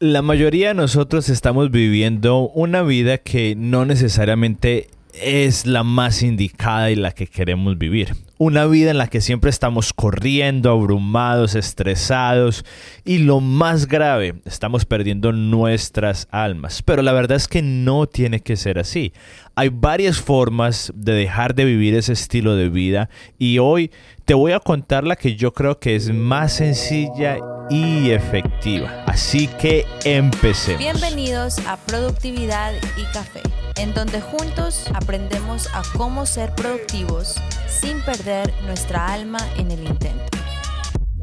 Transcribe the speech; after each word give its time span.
La 0.00 0.22
mayoría 0.22 0.68
de 0.68 0.74
nosotros 0.74 1.28
estamos 1.28 1.72
viviendo 1.72 2.50
una 2.50 2.82
vida 2.82 3.18
que 3.18 3.56
no 3.56 3.84
necesariamente 3.84 4.90
es 5.12 5.66
la 5.66 5.82
más 5.82 6.22
indicada 6.22 6.92
y 6.92 6.94
la 6.94 7.10
que 7.10 7.26
queremos 7.26 7.76
vivir. 7.78 8.14
Una 8.40 8.66
vida 8.66 8.92
en 8.92 8.98
la 8.98 9.08
que 9.08 9.20
siempre 9.20 9.50
estamos 9.50 9.92
corriendo, 9.92 10.70
abrumados, 10.70 11.56
estresados 11.56 12.64
y 13.04 13.18
lo 13.18 13.40
más 13.40 13.88
grave, 13.88 14.40
estamos 14.44 14.84
perdiendo 14.84 15.32
nuestras 15.32 16.28
almas. 16.30 16.84
Pero 16.84 17.02
la 17.02 17.12
verdad 17.12 17.36
es 17.36 17.48
que 17.48 17.62
no 17.62 18.06
tiene 18.06 18.38
que 18.38 18.54
ser 18.56 18.78
así. 18.78 19.12
Hay 19.56 19.70
varias 19.70 20.20
formas 20.20 20.92
de 20.94 21.14
dejar 21.14 21.56
de 21.56 21.64
vivir 21.64 21.96
ese 21.96 22.12
estilo 22.12 22.54
de 22.54 22.68
vida 22.68 23.10
y 23.38 23.58
hoy 23.58 23.90
te 24.24 24.34
voy 24.34 24.52
a 24.52 24.60
contar 24.60 25.02
la 25.02 25.16
que 25.16 25.34
yo 25.34 25.52
creo 25.52 25.80
que 25.80 25.96
es 25.96 26.14
más 26.14 26.52
sencilla 26.52 27.38
y 27.70 28.10
efectiva. 28.10 29.02
Así 29.06 29.48
que 29.60 29.84
empecemos. 30.04 30.78
Bienvenidos 30.78 31.58
a 31.66 31.76
Productividad 31.76 32.72
y 32.96 33.02
Café, 33.12 33.40
en 33.78 33.94
donde 33.94 34.20
juntos 34.20 34.86
aprendemos 34.92 35.68
a 35.72 35.82
cómo 35.96 36.26
ser 36.26 36.52
productivos 36.54 37.36
sin 37.68 38.00
perder 38.02 38.52
nuestra 38.66 39.12
alma 39.12 39.38
en 39.56 39.70
el 39.70 39.84
intento. 39.84 40.38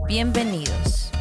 Bienvenidos. 0.07 1.11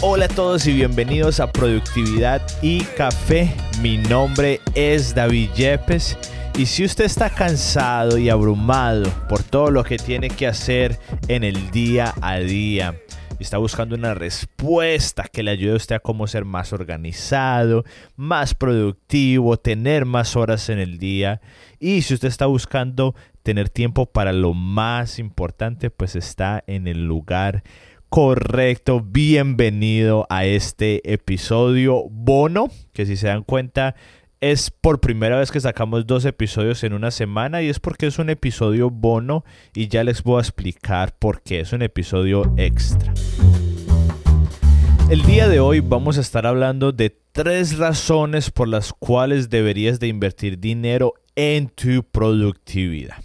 Hola 0.00 0.24
a 0.24 0.28
todos 0.28 0.66
y 0.66 0.72
bienvenidos 0.72 1.38
a 1.40 1.52
Productividad 1.52 2.40
y 2.62 2.80
Café. 2.84 3.54
Mi 3.82 3.98
nombre 3.98 4.60
es 4.74 5.14
David 5.14 5.50
Yepes. 5.54 6.16
Y 6.56 6.64
si 6.64 6.84
usted 6.84 7.04
está 7.04 7.28
cansado 7.28 8.16
y 8.16 8.30
abrumado 8.30 9.10
por 9.28 9.42
todo 9.42 9.70
lo 9.70 9.84
que 9.84 9.98
tiene 9.98 10.30
que 10.30 10.46
hacer 10.46 10.98
en 11.28 11.44
el 11.44 11.70
día 11.70 12.14
a 12.22 12.38
día, 12.38 12.98
está 13.42 13.58
buscando 13.58 13.94
una 13.94 14.14
respuesta 14.14 15.24
que 15.24 15.42
le 15.42 15.50
ayude 15.50 15.72
a 15.72 15.76
usted 15.76 15.96
a 15.96 16.00
cómo 16.00 16.26
ser 16.26 16.44
más 16.44 16.72
organizado, 16.72 17.84
más 18.16 18.54
productivo, 18.54 19.56
tener 19.56 20.04
más 20.04 20.36
horas 20.36 20.68
en 20.68 20.78
el 20.78 20.98
día. 20.98 21.40
Y 21.78 22.02
si 22.02 22.14
usted 22.14 22.28
está 22.28 22.46
buscando 22.46 23.14
tener 23.42 23.70
tiempo 23.70 24.06
para 24.06 24.32
lo 24.32 24.52
más 24.52 25.18
importante, 25.18 25.90
pues 25.90 26.16
está 26.16 26.62
en 26.66 26.86
el 26.86 27.06
lugar 27.06 27.62
correcto. 28.10 29.00
Bienvenido 29.00 30.26
a 30.28 30.44
este 30.44 31.12
episodio 31.12 32.04
bono, 32.10 32.68
que 32.92 33.06
si 33.06 33.16
se 33.16 33.28
dan 33.28 33.44
cuenta 33.44 33.94
es 34.40 34.70
por 34.70 35.00
primera 35.00 35.38
vez 35.38 35.50
que 35.50 35.60
sacamos 35.60 36.06
dos 36.06 36.24
episodios 36.24 36.82
en 36.84 36.94
una 36.94 37.10
semana 37.10 37.60
y 37.60 37.68
es 37.68 37.78
porque 37.78 38.06
es 38.06 38.18
un 38.18 38.30
episodio 38.30 38.88
bono 38.88 39.44
y 39.74 39.88
ya 39.88 40.02
les 40.02 40.22
voy 40.22 40.38
a 40.38 40.40
explicar 40.40 41.14
por 41.18 41.42
qué 41.42 41.60
es 41.60 41.72
un 41.72 41.82
episodio 41.82 42.52
extra. 42.56 43.12
El 45.10 45.22
día 45.22 45.48
de 45.48 45.60
hoy 45.60 45.80
vamos 45.80 46.16
a 46.16 46.22
estar 46.22 46.46
hablando 46.46 46.92
de 46.92 47.10
tres 47.32 47.76
razones 47.76 48.50
por 48.50 48.68
las 48.68 48.92
cuales 48.94 49.50
deberías 49.50 50.00
de 50.00 50.08
invertir 50.08 50.58
dinero 50.58 51.14
en 51.36 51.68
tu 51.68 52.02
productividad. 52.04 53.22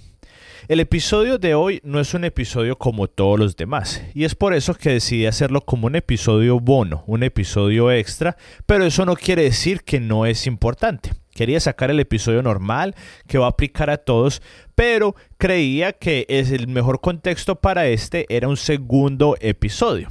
El 0.67 0.79
episodio 0.79 1.37
de 1.37 1.53
hoy 1.53 1.79
no 1.83 1.99
es 1.99 2.15
un 2.15 2.23
episodio 2.23 2.75
como 2.75 3.07
todos 3.07 3.37
los 3.37 3.55
demás, 3.55 4.01
y 4.15 4.23
es 4.23 4.33
por 4.33 4.55
eso 4.55 4.73
que 4.73 4.89
decidí 4.89 5.27
hacerlo 5.27 5.61
como 5.61 5.85
un 5.85 5.95
episodio 5.95 6.59
bono, 6.59 7.03
un 7.05 7.21
episodio 7.21 7.91
extra, 7.91 8.35
pero 8.65 8.83
eso 8.83 9.05
no 9.05 9.15
quiere 9.15 9.43
decir 9.43 9.83
que 9.83 9.99
no 9.99 10.25
es 10.25 10.47
importante. 10.47 11.11
Quería 11.35 11.59
sacar 11.59 11.91
el 11.91 11.99
episodio 11.99 12.41
normal 12.41 12.95
que 13.27 13.37
va 13.37 13.45
a 13.45 13.49
aplicar 13.49 13.91
a 13.91 13.97
todos, 13.97 14.41
pero 14.73 15.15
creía 15.37 15.93
que 15.93 16.25
es 16.29 16.49
el 16.49 16.67
mejor 16.67 16.99
contexto 16.99 17.57
para 17.57 17.85
este 17.85 18.25
era 18.29 18.47
un 18.47 18.57
segundo 18.57 19.37
episodio. 19.41 20.07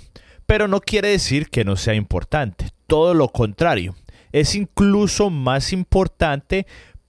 Pero 0.46 0.68
no 0.68 0.80
quiere 0.80 1.08
decir 1.08 1.50
que 1.50 1.64
no 1.64 1.74
sea 1.74 1.94
importante, 1.94 2.68
todo 2.86 3.12
lo 3.12 3.26
contrario. 3.26 3.96
Es 4.30 4.54
incluso 4.54 5.30
más 5.30 5.72
importante 5.72 6.66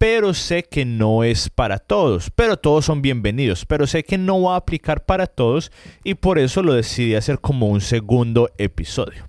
pero 0.08 0.36
sé 0.36 0.62
que 0.62 0.86
no 0.86 1.24
es 1.24 1.50
para 1.50 1.80
todos, 1.80 2.30
pero 2.30 2.58
todos 2.58 2.86
son 2.86 3.02
bienvenidos, 3.02 3.66
pero 3.66 3.88
sé 3.88 4.04
que 4.04 4.20
no 4.20 4.40
va 4.40 4.54
a 4.54 4.58
aplicar 4.58 5.04
para 5.04 5.26
todos 5.26 5.72
y 6.04 6.14
por 6.14 6.38
eso 6.38 6.62
lo 6.62 6.76
decidí 6.76 7.16
hacer 7.16 7.40
como 7.40 7.70
un 7.70 7.82
segundo 7.82 8.52
episodio. 8.60 9.28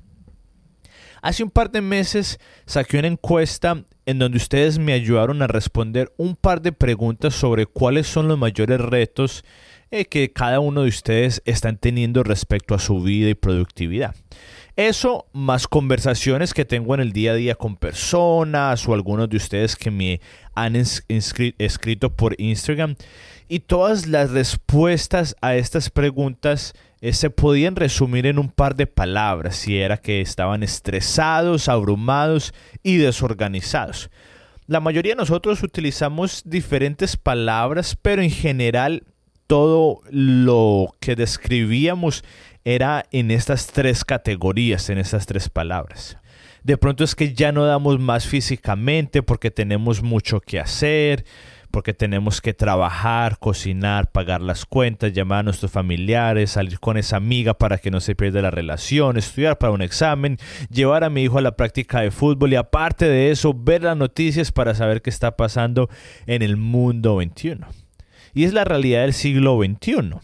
Hace 1.22 1.44
un 1.44 1.50
par 1.50 1.70
de 1.70 1.81
meses 1.81 2.38
saqué 2.66 2.98
una 2.98 3.09
encuesta 3.09 3.87
en 4.04 4.19
donde 4.19 4.37
ustedes 4.37 4.78
me 4.78 4.92
ayudaron 4.92 5.41
a 5.41 5.47
responder 5.47 6.12
un 6.19 6.37
par 6.37 6.60
de 6.60 6.72
preguntas 6.72 7.32
sobre 7.32 7.64
cuáles 7.64 8.06
son 8.06 8.28
los 8.28 8.37
mayores 8.37 8.78
retos 8.78 9.47
que 10.04 10.32
cada 10.32 10.60
uno 10.60 10.82
de 10.82 10.88
ustedes 10.88 11.42
están 11.46 11.78
teniendo 11.78 12.22
respecto 12.22 12.74
a 12.74 12.78
su 12.78 13.02
vida 13.02 13.30
y 13.30 13.34
productividad. 13.34 14.14
Eso 14.76 15.26
más 15.32 15.66
conversaciones 15.66 16.52
que 16.52 16.66
tengo 16.66 16.94
en 16.94 17.00
el 17.00 17.12
día 17.12 17.32
a 17.32 17.34
día 17.34 17.54
con 17.54 17.76
personas 17.76 18.86
o 18.86 18.92
algunos 18.92 19.30
de 19.30 19.38
ustedes 19.38 19.74
que 19.74 19.90
me 19.90 20.20
han 20.54 20.76
escrito 20.76 22.14
por 22.14 22.38
Instagram. 22.38 22.96
Y 23.48 23.60
todas 23.60 24.06
las 24.06 24.32
respuestas 24.32 25.34
a 25.40 25.54
estas 25.54 25.88
preguntas 25.88 26.74
eh, 27.00 27.14
se 27.14 27.30
podían 27.30 27.74
resumir 27.74 28.26
en 28.26 28.38
un 28.38 28.50
par 28.50 28.76
de 28.76 28.86
palabras, 28.86 29.56
si 29.56 29.78
era 29.78 29.96
que 29.96 30.20
estaban 30.20 30.62
estresados, 30.62 31.70
abrumados 31.70 32.52
y 32.82 32.96
desorganizados. 32.96 34.10
La 34.66 34.80
mayoría 34.80 35.12
de 35.12 35.16
nosotros 35.16 35.62
utilizamos 35.62 36.42
diferentes 36.44 37.16
palabras, 37.16 37.96
pero 38.02 38.20
en 38.20 38.30
general 38.30 39.04
todo 39.46 40.02
lo 40.10 40.94
que 41.00 41.16
describíamos 41.16 42.24
era 42.64 43.04
en 43.12 43.30
estas 43.30 43.68
tres 43.68 44.04
categorías, 44.04 44.90
en 44.90 44.98
estas 44.98 45.26
tres 45.26 45.48
palabras. 45.48 46.18
De 46.64 46.76
pronto 46.76 47.04
es 47.04 47.14
que 47.14 47.32
ya 47.32 47.52
no 47.52 47.64
damos 47.64 48.00
más 48.00 48.26
físicamente 48.26 49.22
porque 49.22 49.52
tenemos 49.52 50.02
mucho 50.02 50.40
que 50.40 50.58
hacer, 50.58 51.24
porque 51.70 51.94
tenemos 51.94 52.40
que 52.40 52.54
trabajar, 52.54 53.38
cocinar, 53.38 54.10
pagar 54.10 54.40
las 54.40 54.64
cuentas, 54.64 55.12
llamar 55.12 55.40
a 55.40 55.42
nuestros 55.44 55.70
familiares, 55.70 56.50
salir 56.52 56.80
con 56.80 56.96
esa 56.96 57.18
amiga 57.18 57.54
para 57.54 57.78
que 57.78 57.92
no 57.92 58.00
se 58.00 58.16
pierda 58.16 58.42
la 58.42 58.50
relación, 58.50 59.16
estudiar 59.16 59.58
para 59.58 59.72
un 59.72 59.82
examen, 59.82 60.38
llevar 60.68 61.04
a 61.04 61.10
mi 61.10 61.22
hijo 61.22 61.38
a 61.38 61.42
la 61.42 61.54
práctica 61.54 62.00
de 62.00 62.10
fútbol 62.10 62.52
y 62.52 62.56
aparte 62.56 63.06
de 63.08 63.30
eso, 63.30 63.54
ver 63.54 63.84
las 63.84 63.96
noticias 63.96 64.50
para 64.50 64.74
saber 64.74 65.02
qué 65.02 65.10
está 65.10 65.36
pasando 65.36 65.88
en 66.26 66.42
el 66.42 66.56
mundo 66.56 67.16
21. 67.16 67.85
Y 68.36 68.44
es 68.44 68.52
la 68.52 68.64
realidad 68.64 69.00
del 69.00 69.14
siglo 69.14 69.58
XXI 69.58 70.20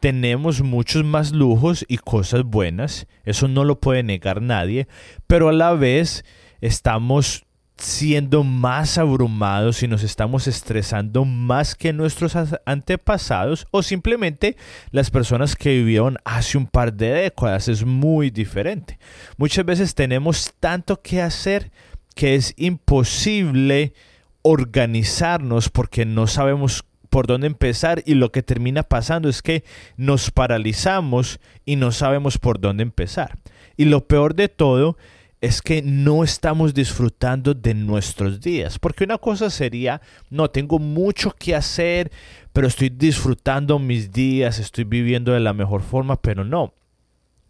tenemos 0.00 0.60
muchos 0.60 1.02
más 1.02 1.32
lujos 1.32 1.82
y 1.88 1.96
cosas 1.96 2.42
buenas, 2.44 3.06
eso 3.24 3.48
no 3.48 3.64
lo 3.64 3.80
puede 3.80 4.02
negar 4.02 4.42
nadie, 4.42 4.86
pero 5.26 5.48
a 5.48 5.52
la 5.52 5.72
vez 5.72 6.26
estamos 6.60 7.46
siendo 7.78 8.44
más 8.44 8.98
abrumados 8.98 9.82
y 9.82 9.88
nos 9.88 10.02
estamos 10.02 10.46
estresando 10.46 11.24
más 11.24 11.74
que 11.74 11.94
nuestros 11.94 12.36
antepasados 12.66 13.66
o 13.70 13.82
simplemente 13.82 14.58
las 14.90 15.10
personas 15.10 15.56
que 15.56 15.70
vivieron 15.70 16.18
hace 16.26 16.58
un 16.58 16.66
par 16.66 16.92
de 16.92 17.08
décadas. 17.08 17.68
Es 17.68 17.86
muy 17.86 18.30
diferente. 18.30 18.98
Muchas 19.38 19.64
veces 19.64 19.94
tenemos 19.94 20.52
tanto 20.60 21.00
que 21.00 21.22
hacer 21.22 21.72
que 22.14 22.34
es 22.34 22.52
imposible 22.58 23.94
organizarnos 24.42 25.70
porque 25.70 26.04
no 26.04 26.26
sabemos 26.26 26.84
por 27.14 27.28
dónde 27.28 27.46
empezar 27.46 28.02
y 28.06 28.14
lo 28.14 28.32
que 28.32 28.42
termina 28.42 28.82
pasando 28.82 29.28
es 29.28 29.40
que 29.40 29.62
nos 29.96 30.32
paralizamos 30.32 31.38
y 31.64 31.76
no 31.76 31.92
sabemos 31.92 32.38
por 32.38 32.58
dónde 32.58 32.82
empezar. 32.82 33.38
Y 33.76 33.84
lo 33.84 34.08
peor 34.08 34.34
de 34.34 34.48
todo 34.48 34.96
es 35.40 35.62
que 35.62 35.80
no 35.80 36.24
estamos 36.24 36.74
disfrutando 36.74 37.54
de 37.54 37.72
nuestros 37.72 38.40
días. 38.40 38.80
Porque 38.80 39.04
una 39.04 39.18
cosa 39.18 39.48
sería, 39.48 40.02
no, 40.28 40.50
tengo 40.50 40.80
mucho 40.80 41.30
que 41.30 41.54
hacer, 41.54 42.10
pero 42.52 42.66
estoy 42.66 42.88
disfrutando 42.88 43.78
mis 43.78 44.10
días, 44.10 44.58
estoy 44.58 44.82
viviendo 44.82 45.30
de 45.30 45.38
la 45.38 45.52
mejor 45.52 45.82
forma, 45.82 46.20
pero 46.20 46.44
no 46.44 46.74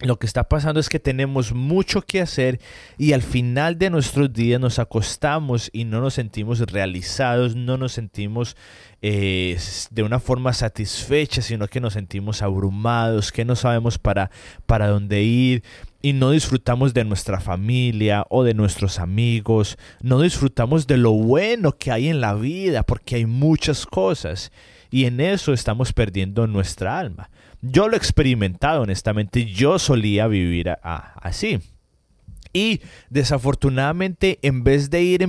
lo 0.01 0.19
que 0.19 0.27
está 0.27 0.49
pasando 0.49 0.81
es 0.81 0.89
que 0.89 0.99
tenemos 0.99 1.55
mucho 1.55 2.03
que 2.03 2.21
hacer 2.21 2.61
y 2.99 3.13
al 3.13 3.23
final 3.23 3.79
de 3.79 3.91
nuestros 3.91 4.33
días 4.33 4.61
nos 4.61 4.79
acostamos 4.79 5.71
y 5.73 5.85
no 5.85 6.01
nos 6.01 6.15
sentimos 6.15 6.59
realizados, 6.61 7.55
no 7.55 7.77
nos 7.79 7.93
sentimos 7.93 8.57
eh, 9.03 9.57
de 9.91 10.03
una 10.03 10.19
forma 10.19 10.53
satisfecha, 10.53 11.43
sino 11.43 11.69
que 11.69 11.81
nos 11.81 11.93
sentimos 11.93 12.43
abrumados, 12.43 13.31
que 13.31 13.45
no 13.45 13.55
sabemos 13.55 13.99
para, 13.99 14.31
para 14.67 14.89
dónde 14.89 15.23
ir 15.23 15.63
y 16.03 16.13
no 16.13 16.33
disfrutamos 16.33 16.93
de 16.93 17.05
nuestra 17.05 17.41
familia 17.41 18.27
o 18.31 18.43
de 18.43 18.55
nuestros 18.55 18.99
amigos, 18.99 19.79
no 20.03 20.21
disfrutamos 20.21 20.87
de 20.87 20.99
lo 20.99 21.13
bueno 21.13 21.73
que 21.73 21.93
hay 21.93 22.09
en 22.09 22.21
la 22.21 22.35
vida 22.35 22.83
porque 22.83 23.17
hay 23.17 23.27
muchas 23.27 23.87
cosas 23.87 24.51
y 24.91 25.07
en 25.07 25.21
eso 25.21 25.53
estamos 25.53 25.93
perdiendo 25.93 26.47
nuestra 26.47 26.99
alma. 26.99 27.31
Yo 27.67 27.89
lo 27.89 27.95
he 27.95 27.97
experimentado 27.97 28.83
honestamente, 28.83 29.47
yo 29.47 29.79
solía 29.79 30.27
vivir 30.27 30.77
así. 30.83 31.61
Y 32.53 32.83
desafortunadamente, 33.11 34.39
en 34.43 34.63
vez 34.63 34.91
de 34.91 35.03
ir 35.03 35.27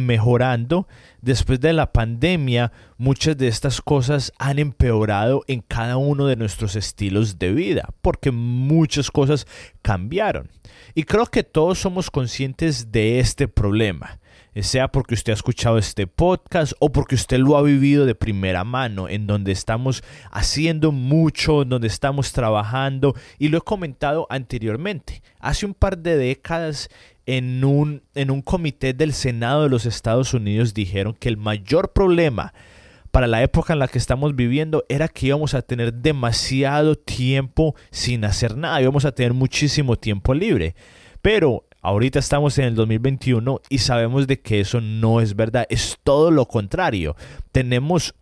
mejorando, 0.00 0.88
después 1.22 1.60
de 1.60 1.72
la 1.72 1.92
pandemia, 1.92 2.72
muchas 2.98 3.38
de 3.38 3.48
estas 3.48 3.80
cosas 3.80 4.32
han 4.38 4.58
empeorado 4.58 5.44
en 5.46 5.60
cada 5.60 5.96
uno 5.96 6.26
de 6.26 6.36
nuestros 6.36 6.76
estilos 6.76 7.38
de 7.38 7.52
vida, 7.52 7.88
porque 8.02 8.32
muchas 8.32 9.10
cosas 9.10 9.46
cambiaron. 9.80 10.50
Y 10.94 11.04
creo 11.04 11.26
que 11.26 11.44
todos 11.44 11.78
somos 11.78 12.10
conscientes 12.10 12.90
de 12.90 13.20
este 13.20 13.48
problema 13.48 14.17
sea 14.62 14.88
porque 14.88 15.14
usted 15.14 15.32
ha 15.32 15.34
escuchado 15.34 15.78
este 15.78 16.06
podcast 16.06 16.72
o 16.80 16.90
porque 16.90 17.14
usted 17.14 17.38
lo 17.38 17.56
ha 17.56 17.62
vivido 17.62 18.06
de 18.06 18.14
primera 18.14 18.64
mano, 18.64 19.08
en 19.08 19.26
donde 19.26 19.52
estamos 19.52 20.02
haciendo 20.30 20.92
mucho, 20.92 21.62
en 21.62 21.68
donde 21.68 21.88
estamos 21.88 22.32
trabajando, 22.32 23.14
y 23.38 23.48
lo 23.48 23.58
he 23.58 23.62
comentado 23.62 24.26
anteriormente. 24.30 25.22
Hace 25.40 25.66
un 25.66 25.74
par 25.74 25.98
de 25.98 26.16
décadas 26.16 26.88
en 27.26 27.62
un, 27.62 28.02
en 28.14 28.30
un 28.30 28.40
comité 28.40 28.94
del 28.94 29.12
Senado 29.12 29.64
de 29.64 29.68
los 29.68 29.84
Estados 29.84 30.32
Unidos 30.32 30.72
dijeron 30.72 31.14
que 31.14 31.28
el 31.28 31.36
mayor 31.36 31.92
problema 31.92 32.54
para 33.10 33.26
la 33.26 33.42
época 33.42 33.72
en 33.72 33.78
la 33.78 33.88
que 33.88 33.98
estamos 33.98 34.34
viviendo 34.34 34.84
era 34.88 35.08
que 35.08 35.26
íbamos 35.26 35.54
a 35.54 35.62
tener 35.62 35.92
demasiado 35.92 36.94
tiempo 36.94 37.74
sin 37.90 38.24
hacer 38.24 38.56
nada, 38.56 38.80
íbamos 38.80 39.04
a 39.04 39.12
tener 39.12 39.34
muchísimo 39.34 39.96
tiempo 39.96 40.34
libre. 40.34 40.74
Pero 41.20 41.67
Ahorita 41.80 42.18
estamos 42.18 42.58
en 42.58 42.64
el 42.64 42.74
2021 42.74 43.60
y 43.68 43.78
sabemos 43.78 44.26
de 44.26 44.40
que 44.40 44.60
eso 44.60 44.80
no 44.80 45.20
es 45.20 45.36
verdad, 45.36 45.66
es 45.70 45.98
todo 46.02 46.30
lo 46.30 46.46
contrario. 46.46 47.14
Tenemos 47.52 48.14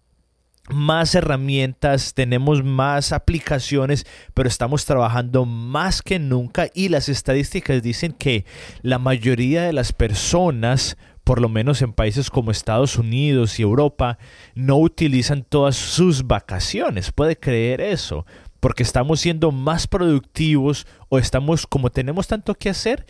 más 0.69 1.14
herramientas, 1.14 2.14
tenemos 2.14 2.64
más 2.64 3.12
aplicaciones, 3.12 4.06
pero 4.35 4.49
estamos 4.49 4.85
trabajando 4.85 5.44
más 5.44 6.03
que 6.03 6.19
nunca 6.19 6.69
y 6.75 6.88
las 6.88 7.08
estadísticas 7.08 7.82
dicen 7.82 8.12
que 8.12 8.44
la 8.82 8.99
mayoría 8.99 9.62
de 9.62 9.73
las 9.73 9.93
personas, 9.93 10.97
por 11.25 11.41
lo 11.41 11.49
menos 11.49 11.82
en 11.82 11.93
países 11.93 12.31
como 12.31 12.50
Estados 12.50 12.97
Unidos 12.97 13.59
y 13.59 13.62
Europa, 13.62 14.19
no 14.55 14.76
utilizan 14.76 15.44
todas 15.44 15.76
sus 15.76 16.26
vacaciones. 16.26 17.12
¿Puede 17.12 17.37
creer 17.37 17.81
eso? 17.81 18.26
Porque 18.61 18.82
estamos 18.82 19.20
siendo 19.20 19.52
más 19.52 19.87
productivos 19.87 20.87
o 21.09 21.19
estamos 21.19 21.67
como 21.67 21.91
tenemos 21.91 22.26
tanto 22.26 22.55
que 22.55 22.70
hacer, 22.70 23.06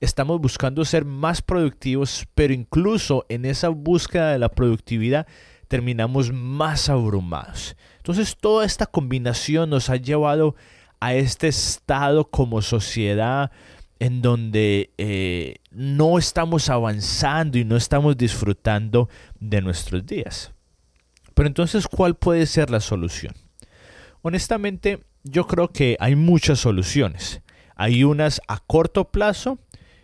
estamos 0.00 0.40
buscando 0.40 0.84
ser 0.84 1.04
más 1.04 1.42
productivos, 1.42 2.26
pero 2.34 2.52
incluso 2.52 3.26
en 3.28 3.44
esa 3.44 3.68
búsqueda 3.68 4.32
de 4.32 4.38
la 4.38 4.48
productividad 4.48 5.26
terminamos 5.68 6.32
más 6.32 6.88
abrumados. 6.88 7.76
Entonces 7.98 8.36
toda 8.36 8.64
esta 8.64 8.86
combinación 8.86 9.70
nos 9.70 9.90
ha 9.90 9.96
llevado 9.96 10.56
a 11.00 11.14
este 11.14 11.48
estado 11.48 12.30
como 12.30 12.62
sociedad 12.62 13.50
en 14.00 14.22
donde 14.22 14.92
eh, 14.98 15.56
no 15.70 16.18
estamos 16.18 16.70
avanzando 16.70 17.58
y 17.58 17.64
no 17.64 17.76
estamos 17.76 18.16
disfrutando 18.16 19.08
de 19.40 19.60
nuestros 19.60 20.06
días. 20.06 20.52
Pero 21.34 21.46
entonces, 21.46 21.86
¿cuál 21.86 22.16
puede 22.16 22.46
ser 22.46 22.70
la 22.70 22.80
solución? 22.80 23.34
Honestamente, 24.22 25.04
yo 25.22 25.46
creo 25.46 25.72
que 25.72 25.96
hay 26.00 26.16
muchas 26.16 26.58
soluciones. 26.60 27.42
Hay 27.76 28.02
unas 28.02 28.40
a 28.48 28.58
corto 28.58 29.10
plazo 29.10 29.58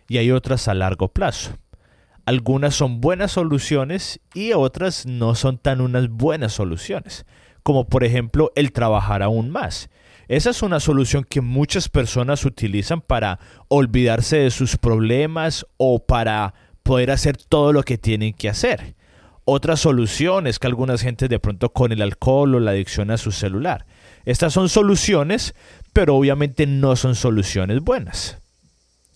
y 0.07 0.17
hay 0.17 0.31
otras 0.31 0.67
a 0.67 0.73
largo 0.73 1.09
plazo. 1.09 1.57
Algunas 2.25 2.73
son 2.73 3.01
buenas 3.01 3.33
soluciones 3.33 4.19
y 4.33 4.53
otras 4.53 5.05
no 5.05 5.35
son 5.35 5.57
tan 5.57 5.79
unas 5.79 6.09
buenas 6.09 6.53
soluciones, 6.53 7.25
como 7.61 7.87
por 7.87 8.03
ejemplo 8.03 8.51
el 8.55 8.71
trabajar 8.71 9.21
aún 9.21 9.51
más. 9.51 9.89
Esa 10.27 10.49
es 10.49 10.63
una 10.63 10.79
solución 10.79 11.23
que 11.23 11.41
muchas 11.41 11.87
personas 11.87 12.45
utilizan 12.45 13.01
para 13.01 13.39
olvidarse 13.67 14.37
de 14.37 14.49
sus 14.49 14.75
problemas 14.77 15.67
o 15.77 15.99
para 16.03 16.55
poder 16.81 17.11
hacer 17.11 17.37
todo 17.37 17.73
lo 17.73 17.83
que 17.83 17.99
tienen 17.99 18.33
que 18.33 18.49
hacer. 18.49 18.95
Otra 19.47 19.75
solución 19.75 20.47
es 20.47 20.57
que 20.57 20.65
algunas 20.65 21.01
gente 21.01 21.27
de 21.27 21.39
pronto 21.39 21.71
con 21.71 21.91
el 21.91 22.01
alcohol 22.01 22.55
o 22.55 22.59
la 22.59 22.71
adicción 22.71 23.11
a 23.11 23.17
su 23.17 23.31
celular. 23.31 23.85
Estas 24.25 24.53
son 24.53 24.69
soluciones, 24.69 25.53
pero 25.93 26.15
obviamente 26.15 26.65
no 26.65 26.95
son 26.95 27.13
soluciones 27.13 27.81
buenas. 27.81 28.39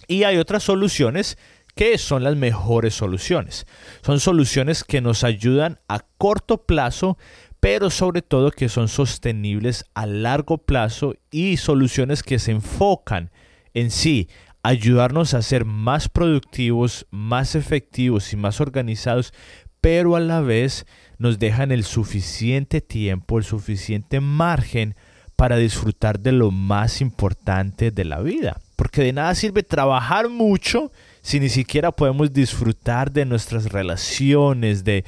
Y 0.09 0.23
hay 0.23 0.37
otras 0.37 0.63
soluciones 0.63 1.37
que 1.75 1.97
son 1.99 2.23
las 2.23 2.35
mejores 2.35 2.95
soluciones. 2.95 3.67
Son 4.01 4.19
soluciones 4.19 4.83
que 4.83 5.01
nos 5.01 5.23
ayudan 5.23 5.79
a 5.87 5.99
corto 6.17 6.65
plazo, 6.65 7.17
pero 7.59 7.91
sobre 7.91 8.23
todo 8.23 8.51
que 8.51 8.69
son 8.69 8.87
sostenibles 8.87 9.85
a 9.93 10.07
largo 10.07 10.57
plazo 10.57 11.13
y 11.29 11.57
soluciones 11.57 12.23
que 12.23 12.39
se 12.39 12.51
enfocan 12.51 13.31
en 13.75 13.91
sí, 13.91 14.29
ayudarnos 14.63 15.35
a 15.35 15.43
ser 15.43 15.63
más 15.63 16.09
productivos, 16.09 17.05
más 17.11 17.53
efectivos 17.53 18.33
y 18.33 18.35
más 18.35 18.59
organizados, 18.61 19.31
pero 19.79 20.15
a 20.15 20.19
la 20.19 20.41
vez 20.41 20.87
nos 21.19 21.37
dejan 21.37 21.71
el 21.71 21.83
suficiente 21.83 22.81
tiempo, 22.81 23.37
el 23.37 23.43
suficiente 23.43 24.21
margen 24.21 24.95
para 25.35 25.57
disfrutar 25.57 26.19
de 26.19 26.31
lo 26.31 26.49
más 26.49 26.99
importante 26.99 27.91
de 27.91 28.05
la 28.05 28.19
vida. 28.21 28.59
Porque 28.79 29.03
de 29.03 29.11
nada 29.11 29.35
sirve 29.35 29.61
trabajar 29.61 30.29
mucho 30.29 30.93
si 31.21 31.41
ni 31.41 31.49
siquiera 31.49 31.91
podemos 31.91 32.31
disfrutar 32.31 33.11
de 33.11 33.25
nuestras 33.25 33.73
relaciones, 33.73 34.85
de, 34.85 35.03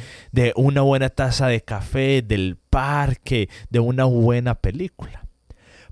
una 0.58 0.82
buena 0.82 1.08
taza 1.08 1.48
de 1.48 1.62
café, 1.62 2.22
del 2.22 2.58
parque, 2.70 3.48
de 3.70 3.80
una 3.80 4.04
buena 4.04 4.56
película. 4.56 5.26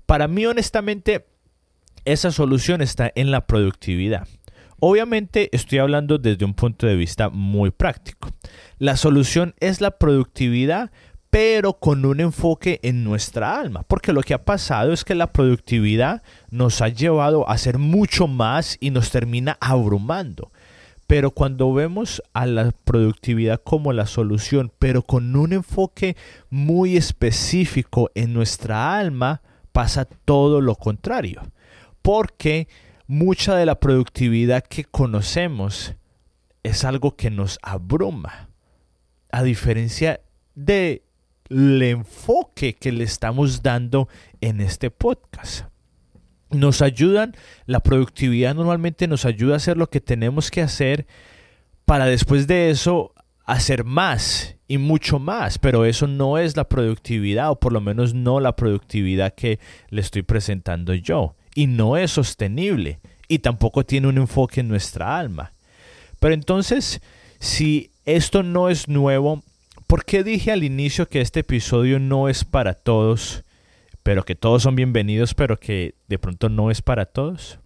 Para 0.04 0.28
mí, 0.28 0.44
honestamente, 0.44 1.24
esa 2.04 2.30
solución 2.30 2.82
está 2.82 3.10
en 3.14 3.30
la 3.30 3.46
productividad. 3.46 4.28
Obviamente 4.78 5.48
estoy 5.56 5.78
hablando 5.78 6.18
desde 6.18 6.44
un 6.44 6.52
punto 6.52 6.86
de 6.86 6.96
vista 6.96 7.30
muy 7.30 7.70
práctico. 7.70 8.28
La 8.76 8.98
solución 8.98 9.54
es 9.58 9.80
la 9.80 9.92
productividad, 9.92 10.90
pero 11.30 11.74
con 11.74 12.04
un 12.04 12.20
enfoque 12.20 12.80
en 12.82 13.04
nuestra 13.04 13.58
alma, 13.58 13.84
porque 13.84 14.12
lo 14.12 14.22
que 14.22 14.34
ha 14.34 14.44
pasado 14.44 14.92
es 14.92 15.04
que 15.04 15.14
la 15.14 15.32
productividad 15.32 16.22
nos 16.50 16.82
ha 16.82 16.88
llevado 16.88 17.48
a 17.48 17.52
hacer 17.52 17.78
mucho 17.78 18.26
más 18.26 18.76
y 18.80 18.90
nos 18.90 19.10
termina 19.10 19.56
abrumando. 19.60 20.50
Pero 21.06 21.30
cuando 21.30 21.72
vemos 21.72 22.22
a 22.34 22.46
la 22.46 22.72
productividad 22.84 23.60
como 23.62 23.92
la 23.92 24.06
solución, 24.06 24.72
pero 24.78 25.02
con 25.02 25.34
un 25.34 25.52
enfoque 25.52 26.16
muy 26.50 26.96
específico 26.96 28.10
en 28.14 28.32
nuestra 28.32 28.96
alma, 28.98 29.40
pasa 29.72 30.04
todo 30.04 30.60
lo 30.60 30.74
contrario. 30.76 31.42
Porque 32.02 32.68
mucha 33.06 33.56
de 33.56 33.66
la 33.66 33.80
productividad 33.80 34.62
que 34.62 34.84
conocemos 34.84 35.94
es 36.62 36.84
algo 36.84 37.16
que 37.16 37.30
nos 37.30 37.58
abruma. 37.62 38.48
A 39.32 39.42
diferencia 39.42 40.20
de 40.54 41.02
el 41.50 41.82
enfoque 41.82 42.74
que 42.74 42.92
le 42.92 43.04
estamos 43.04 43.62
dando 43.62 44.08
en 44.40 44.60
este 44.60 44.90
podcast. 44.90 45.66
Nos 46.50 46.80
ayudan, 46.82 47.36
la 47.66 47.80
productividad 47.80 48.54
normalmente 48.54 49.06
nos 49.06 49.24
ayuda 49.24 49.54
a 49.54 49.56
hacer 49.56 49.76
lo 49.76 49.90
que 49.90 50.00
tenemos 50.00 50.50
que 50.50 50.62
hacer 50.62 51.06
para 51.84 52.06
después 52.06 52.46
de 52.46 52.70
eso 52.70 53.12
hacer 53.44 53.84
más 53.84 54.56
y 54.68 54.78
mucho 54.78 55.18
más, 55.18 55.58
pero 55.58 55.84
eso 55.84 56.06
no 56.06 56.38
es 56.38 56.56
la 56.56 56.68
productividad 56.68 57.50
o 57.50 57.58
por 57.58 57.72
lo 57.72 57.80
menos 57.80 58.14
no 58.14 58.38
la 58.38 58.54
productividad 58.54 59.34
que 59.34 59.58
le 59.88 60.00
estoy 60.00 60.22
presentando 60.22 60.94
yo 60.94 61.34
y 61.54 61.66
no 61.66 61.96
es 61.96 62.12
sostenible 62.12 63.00
y 63.26 63.40
tampoco 63.40 63.84
tiene 63.84 64.06
un 64.06 64.18
enfoque 64.18 64.60
en 64.60 64.68
nuestra 64.68 65.18
alma. 65.18 65.52
Pero 66.20 66.34
entonces, 66.34 67.00
si 67.38 67.90
esto 68.04 68.42
no 68.42 68.68
es 68.68 68.88
nuevo, 68.88 69.42
¿Por 69.90 70.04
qué 70.04 70.22
dije 70.22 70.52
al 70.52 70.62
inicio 70.62 71.08
que 71.08 71.20
este 71.20 71.40
episodio 71.40 71.98
no 71.98 72.28
es 72.28 72.44
para 72.44 72.74
todos, 72.74 73.42
pero 74.04 74.24
que 74.24 74.36
todos 74.36 74.62
son 74.62 74.76
bienvenidos, 74.76 75.34
pero 75.34 75.58
que 75.58 75.96
de 76.06 76.16
pronto 76.16 76.48
no 76.48 76.70
es 76.70 76.80
para 76.80 77.06
todos? 77.06 77.58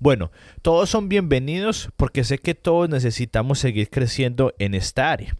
Bueno, 0.00 0.32
todos 0.60 0.90
son 0.90 1.08
bienvenidos 1.08 1.90
porque 1.96 2.24
sé 2.24 2.38
que 2.38 2.56
todos 2.56 2.88
necesitamos 2.88 3.60
seguir 3.60 3.90
creciendo 3.90 4.54
en 4.58 4.74
esta 4.74 5.12
área. 5.12 5.36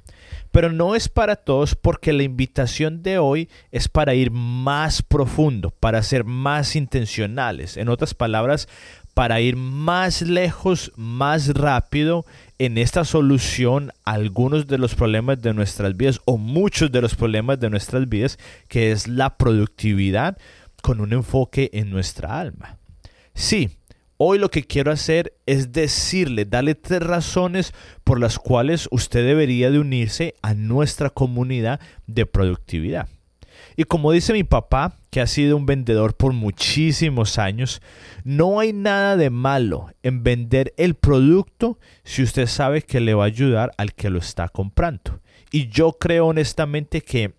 Pero 0.52 0.70
no 0.70 0.94
es 0.94 1.08
para 1.08 1.34
todos 1.34 1.74
porque 1.74 2.12
la 2.12 2.22
invitación 2.22 3.02
de 3.02 3.18
hoy 3.18 3.48
es 3.72 3.88
para 3.88 4.14
ir 4.14 4.30
más 4.30 5.02
profundo, 5.02 5.70
para 5.70 6.04
ser 6.04 6.22
más 6.22 6.76
intencionales. 6.76 7.76
En 7.76 7.88
otras 7.88 8.14
palabras, 8.14 8.68
para 9.12 9.40
ir 9.40 9.56
más 9.56 10.22
lejos, 10.22 10.92
más 10.94 11.48
rápido 11.48 12.24
en 12.60 12.76
esta 12.76 13.06
solución 13.06 13.90
algunos 14.04 14.66
de 14.66 14.76
los 14.76 14.94
problemas 14.94 15.40
de 15.40 15.54
nuestras 15.54 15.96
vidas 15.96 16.20
o 16.26 16.36
muchos 16.36 16.92
de 16.92 17.00
los 17.00 17.14
problemas 17.14 17.58
de 17.58 17.70
nuestras 17.70 18.06
vidas, 18.06 18.38
que 18.68 18.92
es 18.92 19.08
la 19.08 19.38
productividad 19.38 20.36
con 20.82 21.00
un 21.00 21.14
enfoque 21.14 21.70
en 21.72 21.88
nuestra 21.88 22.38
alma. 22.38 22.76
Sí, 23.32 23.70
hoy 24.18 24.38
lo 24.38 24.50
que 24.50 24.64
quiero 24.64 24.92
hacer 24.92 25.32
es 25.46 25.72
decirle, 25.72 26.44
darle 26.44 26.74
tres 26.74 27.02
razones 27.02 27.72
por 28.04 28.20
las 28.20 28.38
cuales 28.38 28.88
usted 28.90 29.24
debería 29.24 29.70
de 29.70 29.78
unirse 29.78 30.34
a 30.42 30.52
nuestra 30.52 31.08
comunidad 31.08 31.80
de 32.06 32.26
productividad. 32.26 33.08
Y 33.80 33.84
como 33.84 34.12
dice 34.12 34.34
mi 34.34 34.44
papá, 34.44 34.92
que 35.08 35.22
ha 35.22 35.26
sido 35.26 35.56
un 35.56 35.64
vendedor 35.64 36.14
por 36.14 36.34
muchísimos 36.34 37.38
años, 37.38 37.80
no 38.24 38.60
hay 38.60 38.74
nada 38.74 39.16
de 39.16 39.30
malo 39.30 39.88
en 40.02 40.22
vender 40.22 40.74
el 40.76 40.96
producto 40.96 41.78
si 42.04 42.22
usted 42.22 42.46
sabe 42.46 42.82
que 42.82 43.00
le 43.00 43.14
va 43.14 43.24
a 43.24 43.28
ayudar 43.28 43.72
al 43.78 43.94
que 43.94 44.10
lo 44.10 44.18
está 44.18 44.50
comprando. 44.50 45.22
Y 45.50 45.68
yo 45.68 45.92
creo 45.92 46.26
honestamente 46.26 47.00
que 47.00 47.32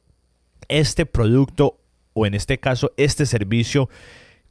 este 0.68 1.06
producto, 1.06 1.78
o 2.14 2.26
en 2.26 2.34
este 2.34 2.58
caso 2.58 2.92
este 2.98 3.28
servicio, 3.28 3.88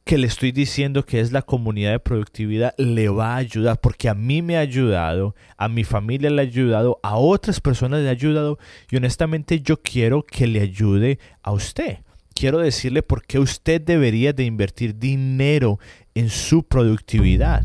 que 0.03 0.17
le 0.17 0.27
estoy 0.27 0.51
diciendo 0.51 1.05
que 1.05 1.19
es 1.19 1.31
la 1.31 1.41
comunidad 1.41 1.91
de 1.91 1.99
productividad 1.99 2.73
le 2.77 3.09
va 3.09 3.35
a 3.35 3.37
ayudar 3.37 3.79
porque 3.79 4.09
a 4.09 4.13
mí 4.13 4.41
me 4.41 4.57
ha 4.57 4.61
ayudado, 4.61 5.35
a 5.57 5.67
mi 5.69 5.83
familia 5.83 6.29
le 6.29 6.41
ha 6.41 6.45
ayudado, 6.45 6.99
a 7.03 7.17
otras 7.17 7.59
personas 7.59 8.01
le 8.01 8.09
ha 8.09 8.11
ayudado 8.11 8.57
y 8.89 8.97
honestamente 8.97 9.61
yo 9.61 9.81
quiero 9.81 10.23
que 10.23 10.47
le 10.47 10.61
ayude 10.61 11.19
a 11.43 11.51
usted. 11.51 11.99
Quiero 12.33 12.59
decirle 12.59 13.03
por 13.03 13.23
qué 13.25 13.39
usted 13.39 13.81
debería 13.81 14.33
de 14.33 14.45
invertir 14.45 14.97
dinero 14.97 15.79
en 16.15 16.29
su 16.29 16.63
productividad. 16.63 17.63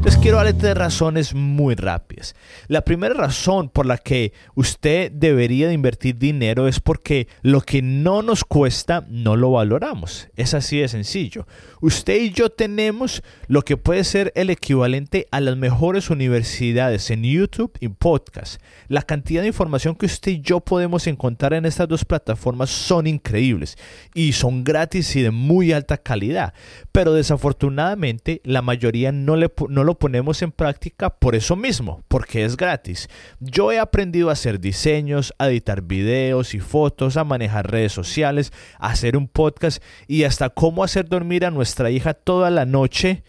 Entonces 0.00 0.22
quiero 0.22 0.38
darle 0.38 0.54
tres 0.54 0.74
razones 0.74 1.34
muy 1.34 1.74
rápidas. 1.74 2.34
La 2.68 2.80
primera 2.80 3.12
razón 3.12 3.68
por 3.68 3.84
la 3.84 3.98
que 3.98 4.32
usted 4.54 5.12
debería 5.12 5.68
de 5.68 5.74
invertir 5.74 6.16
dinero 6.16 6.68
es 6.68 6.80
porque 6.80 7.28
lo 7.42 7.60
que 7.60 7.82
no 7.82 8.22
nos 8.22 8.42
cuesta 8.44 9.04
no 9.10 9.36
lo 9.36 9.50
valoramos. 9.50 10.28
Es 10.36 10.54
así 10.54 10.78
de 10.78 10.88
sencillo. 10.88 11.46
Usted 11.82 12.18
y 12.18 12.30
yo 12.30 12.48
tenemos 12.48 13.22
lo 13.46 13.60
que 13.60 13.76
puede 13.76 14.04
ser 14.04 14.32
el 14.36 14.48
equivalente 14.48 15.26
a 15.32 15.40
las 15.40 15.58
mejores 15.58 16.08
universidades 16.08 17.10
en 17.10 17.22
YouTube 17.22 17.76
y 17.78 17.88
podcast. 17.88 18.58
La 18.88 19.02
cantidad 19.02 19.42
de 19.42 19.48
información 19.48 19.96
que 19.96 20.06
usted 20.06 20.32
y 20.32 20.40
yo 20.40 20.60
podemos 20.60 21.08
encontrar 21.08 21.52
en 21.52 21.66
estas 21.66 21.88
dos 21.88 22.06
plataformas 22.06 22.70
son 22.70 23.06
increíbles 23.06 23.76
y 24.14 24.32
son 24.32 24.64
gratis 24.64 25.14
y 25.14 25.20
de 25.20 25.30
muy 25.30 25.72
alta 25.72 25.98
calidad. 25.98 26.54
Pero 26.90 27.12
desafortunadamente 27.12 28.40
la 28.44 28.62
mayoría 28.62 29.12
no, 29.12 29.36
le, 29.36 29.52
no 29.68 29.84
lo 29.84 29.89
ponemos 29.98 30.42
en 30.42 30.52
práctica 30.52 31.10
por 31.10 31.34
eso 31.34 31.56
mismo, 31.56 32.02
porque 32.08 32.44
es 32.44 32.56
gratis. 32.56 33.08
Yo 33.40 33.72
he 33.72 33.78
aprendido 33.78 34.30
a 34.30 34.32
hacer 34.32 34.60
diseños, 34.60 35.34
a 35.38 35.48
editar 35.48 35.82
videos 35.82 36.54
y 36.54 36.60
fotos, 36.60 37.16
a 37.16 37.24
manejar 37.24 37.70
redes 37.70 37.92
sociales, 37.92 38.52
a 38.78 38.90
hacer 38.90 39.16
un 39.16 39.28
podcast 39.28 39.82
y 40.06 40.24
hasta 40.24 40.50
cómo 40.50 40.84
hacer 40.84 41.08
dormir 41.08 41.44
a 41.44 41.50
nuestra 41.50 41.90
hija 41.90 42.14
toda 42.14 42.50
la 42.50 42.66
noche 42.66 43.24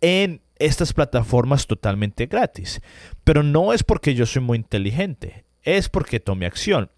en 0.00 0.42
estas 0.58 0.92
plataformas 0.92 1.66
totalmente 1.66 2.26
gratis. 2.26 2.80
Pero 3.24 3.42
no 3.42 3.72
es 3.72 3.82
porque 3.82 4.14
yo 4.14 4.26
soy 4.26 4.42
muy 4.42 4.58
inteligente, 4.58 5.44
es 5.62 5.88
porque 5.88 6.20
tome 6.20 6.46
acción. 6.46 6.90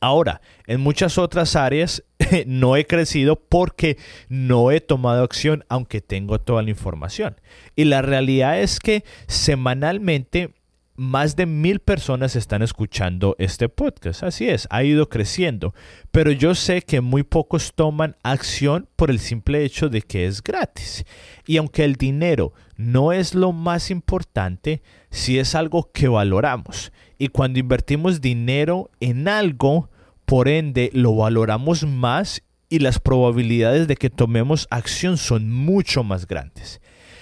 Ahora, 0.00 0.40
en 0.66 0.80
muchas 0.80 1.18
otras 1.18 1.56
áreas 1.56 2.04
no 2.46 2.76
he 2.76 2.86
crecido 2.86 3.36
porque 3.36 3.96
no 4.28 4.70
he 4.70 4.80
tomado 4.80 5.22
acción 5.22 5.64
aunque 5.68 6.00
tengo 6.00 6.40
toda 6.40 6.62
la 6.62 6.70
información. 6.70 7.40
Y 7.76 7.84
la 7.84 8.02
realidad 8.02 8.60
es 8.60 8.80
que 8.80 9.04
semanalmente 9.26 10.54
más 10.96 11.36
de 11.36 11.46
mil 11.46 11.80
personas 11.80 12.36
están 12.36 12.62
escuchando 12.62 13.34
este 13.38 13.68
podcast. 13.68 14.22
Así 14.22 14.48
es, 14.48 14.68
ha 14.70 14.84
ido 14.84 15.08
creciendo. 15.08 15.74
Pero 16.10 16.30
yo 16.30 16.54
sé 16.54 16.82
que 16.82 17.00
muy 17.00 17.22
pocos 17.22 17.72
toman 17.74 18.16
acción 18.22 18.88
por 18.96 19.10
el 19.10 19.18
simple 19.18 19.64
hecho 19.64 19.88
de 19.88 20.02
que 20.02 20.26
es 20.26 20.42
gratis. 20.42 21.04
Y 21.46 21.56
aunque 21.56 21.84
el 21.84 21.96
dinero 21.96 22.52
no 22.76 23.12
es 23.12 23.34
lo 23.34 23.52
más 23.52 23.90
importante, 23.90 24.82
sí 25.10 25.38
es 25.38 25.54
algo 25.54 25.90
que 25.92 26.08
valoramos. 26.08 26.92
Y 27.18 27.28
cuando 27.28 27.58
invertimos 27.58 28.20
dinero 28.20 28.90
en 29.00 29.28
algo, 29.28 29.90
por 30.24 30.48
ende 30.48 30.90
lo 30.92 31.14
valoramos 31.16 31.84
más 31.84 32.42
y 32.68 32.78
las 32.78 32.98
probabilidades 32.98 33.88
de 33.88 33.96
que 33.96 34.10
tomemos 34.10 34.66
acción 34.70 35.16
son 35.16 35.50
mucho 35.50 36.02
más 36.02 36.26
grandes. 36.26 36.80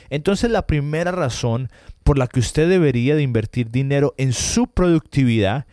Entonces 0.09 0.51
la 0.51 0.67
primera 0.67 1.11
razón 1.11 1.71
por 2.03 2.19
la 2.19 2.27
que 2.27 2.41
usted 2.41 2.69
debería 2.69 3.15
de 3.15 3.23
invertir 3.23 3.71
dinero 3.71 4.15
en 4.19 4.33
su 4.33 4.67
productividad 4.67 5.67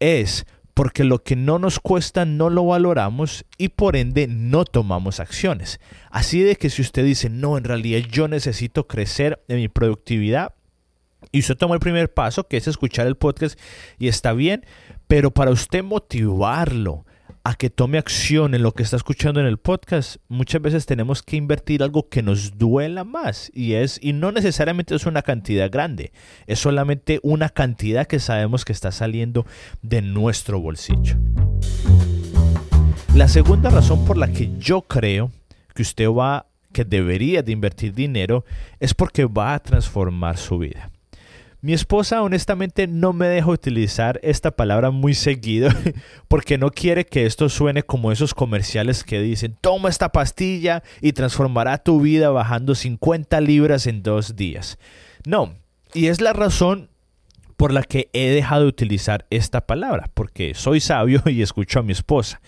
es 0.00 0.46
porque 0.74 1.04
lo 1.04 1.22
que 1.22 1.36
no 1.36 1.58
nos 1.58 1.80
cuesta 1.80 2.26
no 2.26 2.50
lo 2.50 2.66
valoramos 2.66 3.46
y 3.56 3.68
por 3.70 3.96
ende 3.96 4.26
no 4.26 4.66
tomamos 4.66 5.20
acciones. 5.20 5.80
Así 6.10 6.42
de 6.42 6.56
que 6.56 6.68
si 6.68 6.82
usted 6.82 7.02
dice, 7.02 7.30
no, 7.30 7.56
en 7.56 7.64
realidad 7.64 8.06
yo 8.10 8.28
necesito 8.28 8.86
crecer 8.86 9.42
en 9.48 9.56
mi 9.56 9.68
productividad, 9.68 10.52
y 11.32 11.40
usted 11.40 11.56
toma 11.56 11.74
el 11.74 11.80
primer 11.80 12.12
paso, 12.12 12.46
que 12.46 12.58
es 12.58 12.68
escuchar 12.68 13.06
el 13.06 13.16
podcast, 13.16 13.58
y 13.98 14.08
está 14.08 14.34
bien, 14.34 14.66
pero 15.06 15.30
para 15.30 15.50
usted 15.50 15.82
motivarlo 15.82 17.05
a 17.46 17.54
que 17.54 17.70
tome 17.70 17.96
acción 17.96 18.56
en 18.56 18.62
lo 18.64 18.72
que 18.72 18.82
está 18.82 18.96
escuchando 18.96 19.38
en 19.38 19.46
el 19.46 19.56
podcast, 19.56 20.16
muchas 20.26 20.60
veces 20.60 20.84
tenemos 20.84 21.22
que 21.22 21.36
invertir 21.36 21.80
algo 21.80 22.08
que 22.08 22.20
nos 22.20 22.58
duela 22.58 23.04
más 23.04 23.52
y 23.54 23.74
es 23.74 24.00
y 24.02 24.14
no 24.14 24.32
necesariamente 24.32 24.96
es 24.96 25.06
una 25.06 25.22
cantidad 25.22 25.70
grande, 25.70 26.10
es 26.48 26.58
solamente 26.58 27.20
una 27.22 27.48
cantidad 27.48 28.08
que 28.08 28.18
sabemos 28.18 28.64
que 28.64 28.72
está 28.72 28.90
saliendo 28.90 29.46
de 29.80 30.02
nuestro 30.02 30.58
bolsillo. 30.58 31.14
La 33.14 33.28
segunda 33.28 33.70
razón 33.70 34.04
por 34.06 34.16
la 34.16 34.32
que 34.32 34.50
yo 34.58 34.82
creo 34.82 35.30
que 35.72 35.82
usted 35.82 36.08
va 36.10 36.46
que 36.72 36.84
debería 36.84 37.44
de 37.44 37.52
invertir 37.52 37.94
dinero 37.94 38.44
es 38.80 38.92
porque 38.92 39.24
va 39.24 39.54
a 39.54 39.60
transformar 39.60 40.36
su 40.36 40.58
vida. 40.58 40.90
Mi 41.66 41.72
esposa 41.72 42.22
honestamente 42.22 42.86
no 42.86 43.12
me 43.12 43.26
deja 43.26 43.48
utilizar 43.48 44.20
esta 44.22 44.52
palabra 44.52 44.92
muy 44.92 45.14
seguido 45.14 45.68
porque 46.28 46.58
no 46.58 46.70
quiere 46.70 47.04
que 47.04 47.26
esto 47.26 47.48
suene 47.48 47.82
como 47.82 48.12
esos 48.12 48.34
comerciales 48.34 49.02
que 49.02 49.20
dicen 49.20 49.56
toma 49.60 49.88
esta 49.88 50.12
pastilla 50.12 50.84
y 51.00 51.12
transformará 51.12 51.78
tu 51.78 52.00
vida 52.00 52.30
bajando 52.30 52.76
50 52.76 53.40
libras 53.40 53.88
en 53.88 54.04
dos 54.04 54.36
días. 54.36 54.78
No, 55.26 55.56
y 55.92 56.06
es 56.06 56.20
la 56.20 56.32
razón 56.32 56.88
por 57.56 57.72
la 57.72 57.82
que 57.82 58.10
he 58.12 58.30
dejado 58.30 58.62
de 58.62 58.68
utilizar 58.68 59.26
esta 59.30 59.66
palabra, 59.66 60.08
porque 60.14 60.54
soy 60.54 60.78
sabio 60.78 61.20
y 61.26 61.42
escucho 61.42 61.80
a 61.80 61.82
mi 61.82 61.90
esposa. 61.90 62.40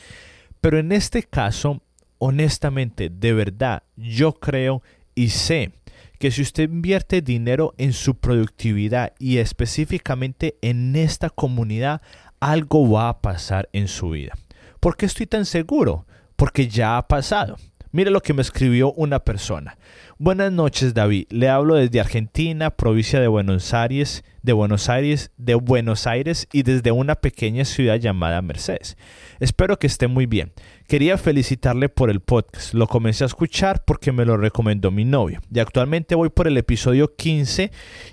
Pero 0.61 0.79
en 0.79 0.93
este 0.93 1.25
caso, 1.25 1.83
honestamente, 2.19 3.11
de 3.11 3.33
verdad, 3.33 3.83
yo 3.97 4.35
creo 4.35 4.81
y 5.17 5.31
sé 5.31 5.73
que 6.19 6.31
si 6.31 6.43
usted 6.43 6.71
invierte 6.71 7.23
dinero 7.23 7.75
en 7.79 7.93
su 7.93 8.17
productividad 8.17 9.13
y 9.19 9.39
específicamente 9.39 10.57
en 10.63 10.97
esta 10.97 11.31
comunidad, 11.31 12.03
algo 12.41 12.91
va 12.91 13.09
a 13.09 13.21
pasar 13.21 13.69
en 13.73 13.89
su 13.89 14.11
vida. 14.11 14.35
¿Por 14.81 14.97
qué 14.97 15.07
estoy 15.07 15.27
tan 15.27 15.45
seguro? 15.45 16.07
Porque 16.37 16.69
ya 16.69 16.99
ha 16.99 17.09
pasado. 17.09 17.57
Mire 17.99 18.13
lo 18.13 18.21
que 18.21 18.33
me 18.33 18.43
escribió 18.43 18.93
una 18.93 19.19
persona. 19.19 19.77
Buenas 20.19 20.53
noches, 20.53 20.95
David. 20.95 21.27
Le 21.31 21.49
hablo 21.49 21.75
desde 21.75 21.99
Argentina, 21.99 22.71
provincia 22.71 23.19
de 23.19 23.27
Buenos 23.27 23.75
Aires, 23.75 24.23
de 24.41 24.53
Buenos 24.53 24.89
Aires, 24.89 25.33
de 25.37 25.57
Buenos 25.57 26.07
Aires 26.07 26.47
y 26.53 26.63
desde 26.63 26.93
una 26.93 27.17
pequeña 27.17 27.65
ciudad 27.65 27.97
llamada 27.97 28.41
Mercedes. 28.41 28.97
Espero 29.41 29.81
que 29.81 29.89
esté 29.89 30.07
muy 30.07 30.27
bien. 30.27 30.53
Quería 30.87 31.19
felicitarle 31.19 31.89
por 31.89 32.09
el 32.09 32.21
podcast. 32.21 32.73
Lo 32.73 32.87
comencé 32.87 33.25
a 33.25 33.27
escuchar 33.27 33.83
porque 33.85 34.13
me 34.13 34.25
lo 34.25 34.37
recomendó 34.37 34.93
mi 34.93 35.05
novio. 35.05 35.41
Y 35.53 35.59
actualmente 35.59 36.15
voy 36.15 36.29
por 36.29 36.47
el 36.47 36.57
episodio 36.57 37.17
15 37.17 37.73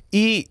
y 0.09 0.47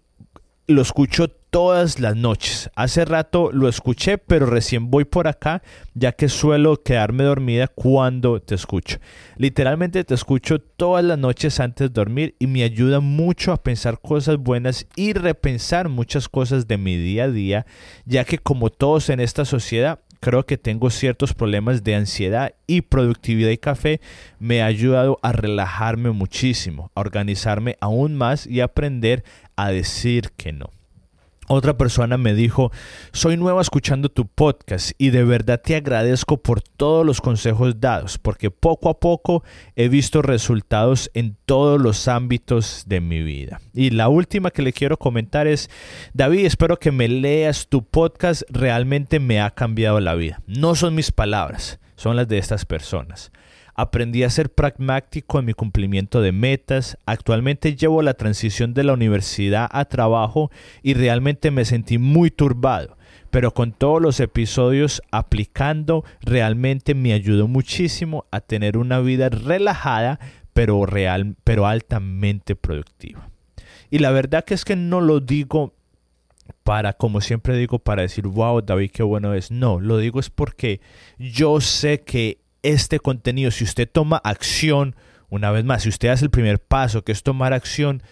lo 0.67 0.81
escucho 0.81 1.29
todas 1.29 2.01
las 2.01 2.17
noches. 2.17 2.71
Hace 2.75 3.05
rato 3.05 3.51
lo 3.53 3.69
escuché, 3.69 4.19
pero 4.19 4.47
recién 4.47 4.91
voy 4.91 5.05
por 5.05 5.29
acá, 5.29 5.63
ya 5.95 6.13
que 6.13 6.29
suelo 6.29 6.83
quedarme 6.83 7.25
dormida 7.25 7.69
cuando 7.69 8.41
te 8.41 8.55
escucho. 8.55 8.99
Literalmente 9.37 10.03
te 10.05 10.15
escucho 10.15 10.59
todas 10.59 11.05
las 11.05 11.19
noches 11.19 11.61
antes 11.61 11.89
de 11.89 11.95
dormir 11.95 12.35
y 12.39 12.47
me 12.47 12.65
ayuda 12.65 13.01
mucho 13.01 13.53
a 13.53 13.63
pensar 13.63 14.01
cosas 14.01 14.39
buenas 14.39 14.87
y 14.97 15.13
repensar 15.13 15.89
muchas 15.89 16.29
cosas 16.29 16.67
de 16.67 16.79
mi 16.79 16.97
día 16.97 17.25
a 17.25 17.31
día, 17.31 17.67
ya 18.07 18.25
que 18.25 18.39
como 18.39 18.71
todos 18.71 19.11
en 19.11 19.21
esta 19.21 19.45
sociedad, 19.45 20.01
creo 20.25 20.47
que 20.47 20.57
tengo 20.57 20.89
ciertos 20.89 21.35
problemas 21.35 21.85
de 21.85 21.95
ansiedad 21.95 22.55
y 22.67 22.81
productividad 22.81 23.51
y 23.51 23.59
café 23.59 24.01
me 24.39 24.63
ha 24.63 24.67
ayudado 24.67 25.19
a 25.23 25.33
relajarme 25.33 26.13
muchísimo, 26.13 26.91
a 26.95 27.01
organizarme 27.01 27.77
aún 27.79 28.17
más 28.17 28.47
y 28.47 28.61
aprender 28.61 29.23
a 29.57 29.71
decir 29.71 30.31
que 30.37 30.53
no. 30.53 30.71
Otra 31.47 31.77
persona 31.77 32.17
me 32.17 32.33
dijo, 32.33 32.73
soy 33.13 33.37
nueva 33.37 33.61
escuchando 33.61 34.09
tu 34.09 34.27
podcast 34.27 34.93
y 34.97 35.11
de 35.11 35.25
verdad 35.25 35.61
te 35.63 35.77
agradezco 35.77 36.39
por 36.39 36.63
todos 36.63 37.05
los 37.05 37.21
consejos 37.21 37.81
dados, 37.81 38.17
porque 38.17 38.51
poco 38.51 38.89
a 38.89 38.99
poco 38.99 39.45
he 39.77 39.89
visto 39.89 40.23
resultados 40.23 41.11
en 41.13 41.37
todos 41.45 41.79
los 41.79 42.09
ámbitos 42.09 42.85
de 42.87 43.03
mi 43.03 43.23
vida. 43.23 43.61
Y 43.75 43.91
la 43.91 44.09
última 44.09 44.51
que 44.51 44.63
le 44.63 44.73
quiero 44.73 44.97
comentar 44.97 45.47
es, 45.47 45.69
David, 46.15 46.47
espero 46.47 46.79
que 46.79 46.93
me 46.93 47.09
leas 47.09 47.69
tu 47.69 47.85
podcast, 47.85 48.43
realmente 48.49 49.21
me 49.21 49.43
ha 49.43 49.51
cambiado 49.51 50.01
la 50.01 50.15
vida. 50.15 50.41
No 50.47 50.75
son 50.75 50.95
mis 50.95 51.13
palabras, 51.13 51.79
son 51.95 52.17
las 52.17 52.27
de 52.27 52.39
estas 52.39 52.65
personas. 52.65 53.33
Aprendí 53.75 54.23
a 54.23 54.31
ser 54.31 54.51
pragmático 54.51 55.39
en 55.39 55.47
mi 55.47 55.55
cumplimiento 55.55 56.21
de 56.21 56.33
metas. 56.33 56.97
Actualmente 57.07 57.77
llevo 57.77 58.03
la 58.03 58.15
transición 58.15 58.75
de 58.75 58.85
la 58.85 58.93
universidad 58.93 59.69
a 59.71 59.85
trabajo 59.87 60.51
y 60.83 60.95
realmente 60.95 61.51
me 61.51 61.65
sentí 61.65 61.99
muy 61.99 62.31
turbado 62.31 62.97
pero 63.31 63.53
con 63.53 63.73
todos 63.73 64.01
los 64.01 64.21
episodios 64.21 65.03
aplicando 65.11 66.05
realmente 66.21 66.95
me 66.95 67.13
ayudó 67.13 67.49
muchísimo 67.49 68.27
a 68.31 68.41
tener 68.41 68.79
una 68.79 69.01
vida 69.01 69.29
relajada 69.29 70.21
pero 70.53 70.87
real 70.87 71.35
pero 71.43 71.67
altamente 71.67 72.55
productiva. 72.55 73.29
Y 73.91 73.99
la 73.99 74.13
verdad 74.13 74.45
que 74.45 74.55
es 74.55 74.65
que 74.65 74.77
no 74.77 75.01
lo 75.01 75.19
digo 75.19 75.75
para, 76.63 76.93
como 76.93 77.21
siempre 77.21 77.57
digo, 77.57 77.79
para 77.79 78.03
decir, 78.03 78.27
wow, 78.27 78.61
David, 78.63 78.91
qué 78.93 79.03
bueno 79.03 79.35
es. 79.35 79.51
No, 79.51 79.81
lo 79.81 79.99
digo 79.99 80.21
es 80.21 80.31
porque 80.31 80.81
yo 81.19 81.61
sé 81.61 82.03
que 82.03 82.39
este 82.65 82.99
contenido, 82.99 83.53
si 83.53 83.63
usted 83.63 83.89
toma 83.89 84.17
acción, 84.25 84.97
una 85.29 85.53
vez 85.53 85.65
más, 85.65 85.83
si 85.83 85.91
usted 85.91 86.09
hace 86.09 86.25
el 86.25 86.31
primer 86.31 86.59
paso, 86.59 87.05
que 87.05 87.13
es 87.13 87.23
tomar 87.23 87.53
acción, 87.53 88.03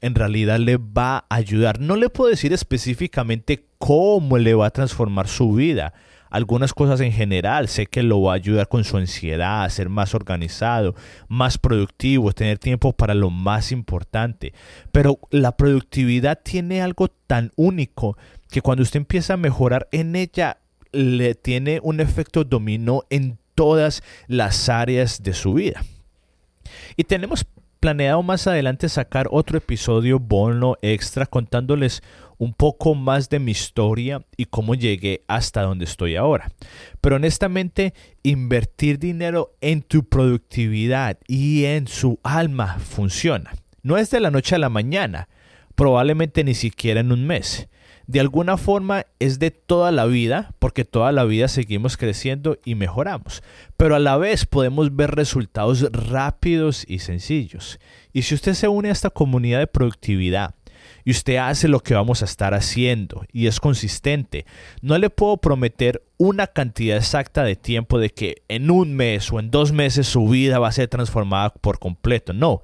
en 0.00 0.14
realidad 0.14 0.58
le 0.58 0.78
va 0.78 1.26
a 1.28 1.34
ayudar. 1.36 1.80
No 1.80 1.96
le 1.96 2.08
puedo 2.08 2.30
decir 2.30 2.52
específicamente 2.52 3.66
cómo 3.78 4.38
le 4.38 4.54
va 4.54 4.66
a 4.66 4.70
transformar 4.70 5.28
su 5.28 5.52
vida. 5.52 5.92
Algunas 6.30 6.72
cosas 6.72 7.00
en 7.00 7.12
general, 7.12 7.66
sé 7.68 7.86
que 7.86 8.04
lo 8.04 8.22
va 8.22 8.32
a 8.32 8.36
ayudar 8.36 8.68
con 8.68 8.84
su 8.84 8.96
ansiedad, 8.96 9.64
a 9.64 9.70
ser 9.70 9.88
más 9.88 10.14
organizado, 10.14 10.94
más 11.28 11.58
productivo, 11.58 12.32
tener 12.32 12.58
tiempo 12.58 12.92
para 12.92 13.14
lo 13.14 13.30
más 13.30 13.72
importante. 13.72 14.54
Pero 14.92 15.18
la 15.30 15.56
productividad 15.56 16.40
tiene 16.42 16.82
algo 16.82 17.08
tan 17.08 17.50
único 17.56 18.16
que 18.48 18.62
cuando 18.62 18.82
usted 18.82 18.98
empieza 18.98 19.34
a 19.34 19.38
mejorar 19.38 19.88
en 19.90 20.14
ella, 20.14 20.58
le 20.92 21.34
tiene 21.34 21.80
un 21.82 22.00
efecto 22.00 22.44
dominó 22.44 23.02
en 23.10 23.39
todas 23.60 24.02
las 24.26 24.70
áreas 24.70 25.22
de 25.22 25.34
su 25.34 25.52
vida. 25.52 25.84
Y 26.96 27.04
tenemos 27.04 27.44
planeado 27.78 28.22
más 28.22 28.46
adelante 28.46 28.88
sacar 28.88 29.28
otro 29.30 29.58
episodio 29.58 30.18
bono 30.18 30.76
extra 30.80 31.26
contándoles 31.26 32.02
un 32.38 32.54
poco 32.54 32.94
más 32.94 33.28
de 33.28 33.38
mi 33.38 33.50
historia 33.50 34.24
y 34.38 34.46
cómo 34.46 34.74
llegué 34.74 35.24
hasta 35.28 35.60
donde 35.60 35.84
estoy 35.84 36.16
ahora. 36.16 36.50
Pero 37.02 37.16
honestamente, 37.16 37.92
invertir 38.22 38.98
dinero 38.98 39.52
en 39.60 39.82
tu 39.82 40.08
productividad 40.08 41.18
y 41.28 41.66
en 41.66 41.86
su 41.86 42.18
alma 42.22 42.78
funciona. 42.78 43.52
No 43.82 43.98
es 43.98 44.08
de 44.10 44.20
la 44.20 44.30
noche 44.30 44.54
a 44.54 44.58
la 44.58 44.70
mañana, 44.70 45.28
probablemente 45.74 46.44
ni 46.44 46.54
siquiera 46.54 47.00
en 47.00 47.12
un 47.12 47.26
mes 47.26 47.68
de 48.10 48.18
alguna 48.18 48.56
forma 48.56 49.06
es 49.20 49.38
de 49.38 49.52
toda 49.52 49.92
la 49.92 50.04
vida, 50.04 50.52
porque 50.58 50.84
toda 50.84 51.12
la 51.12 51.22
vida 51.22 51.46
seguimos 51.46 51.96
creciendo 51.96 52.58
y 52.64 52.74
mejoramos, 52.74 53.40
pero 53.76 53.94
a 53.94 54.00
la 54.00 54.16
vez 54.16 54.46
podemos 54.46 54.96
ver 54.96 55.12
resultados 55.12 55.86
rápidos 55.92 56.84
y 56.88 56.98
sencillos. 56.98 57.78
Y 58.12 58.22
si 58.22 58.34
usted 58.34 58.54
se 58.54 58.66
une 58.66 58.88
a 58.88 58.92
esta 58.92 59.10
comunidad 59.10 59.60
de 59.60 59.68
productividad, 59.68 60.56
y 61.04 61.12
usted 61.12 61.36
hace 61.36 61.68
lo 61.68 61.80
que 61.80 61.94
vamos 61.94 62.22
a 62.22 62.24
estar 62.24 62.52
haciendo 62.52 63.24
y 63.32 63.46
es 63.46 63.60
consistente, 63.60 64.44
no 64.82 64.98
le 64.98 65.08
puedo 65.08 65.36
prometer 65.36 66.02
una 66.18 66.48
cantidad 66.48 66.96
exacta 66.96 67.44
de 67.44 67.54
tiempo 67.54 68.00
de 68.00 68.10
que 68.10 68.42
en 68.48 68.72
un 68.72 68.96
mes 68.96 69.30
o 69.30 69.38
en 69.38 69.52
dos 69.52 69.70
meses 69.70 70.08
su 70.08 70.26
vida 70.26 70.58
va 70.58 70.66
a 70.66 70.72
ser 70.72 70.88
transformada 70.88 71.50
por 71.50 71.78
completo, 71.78 72.32
no, 72.32 72.62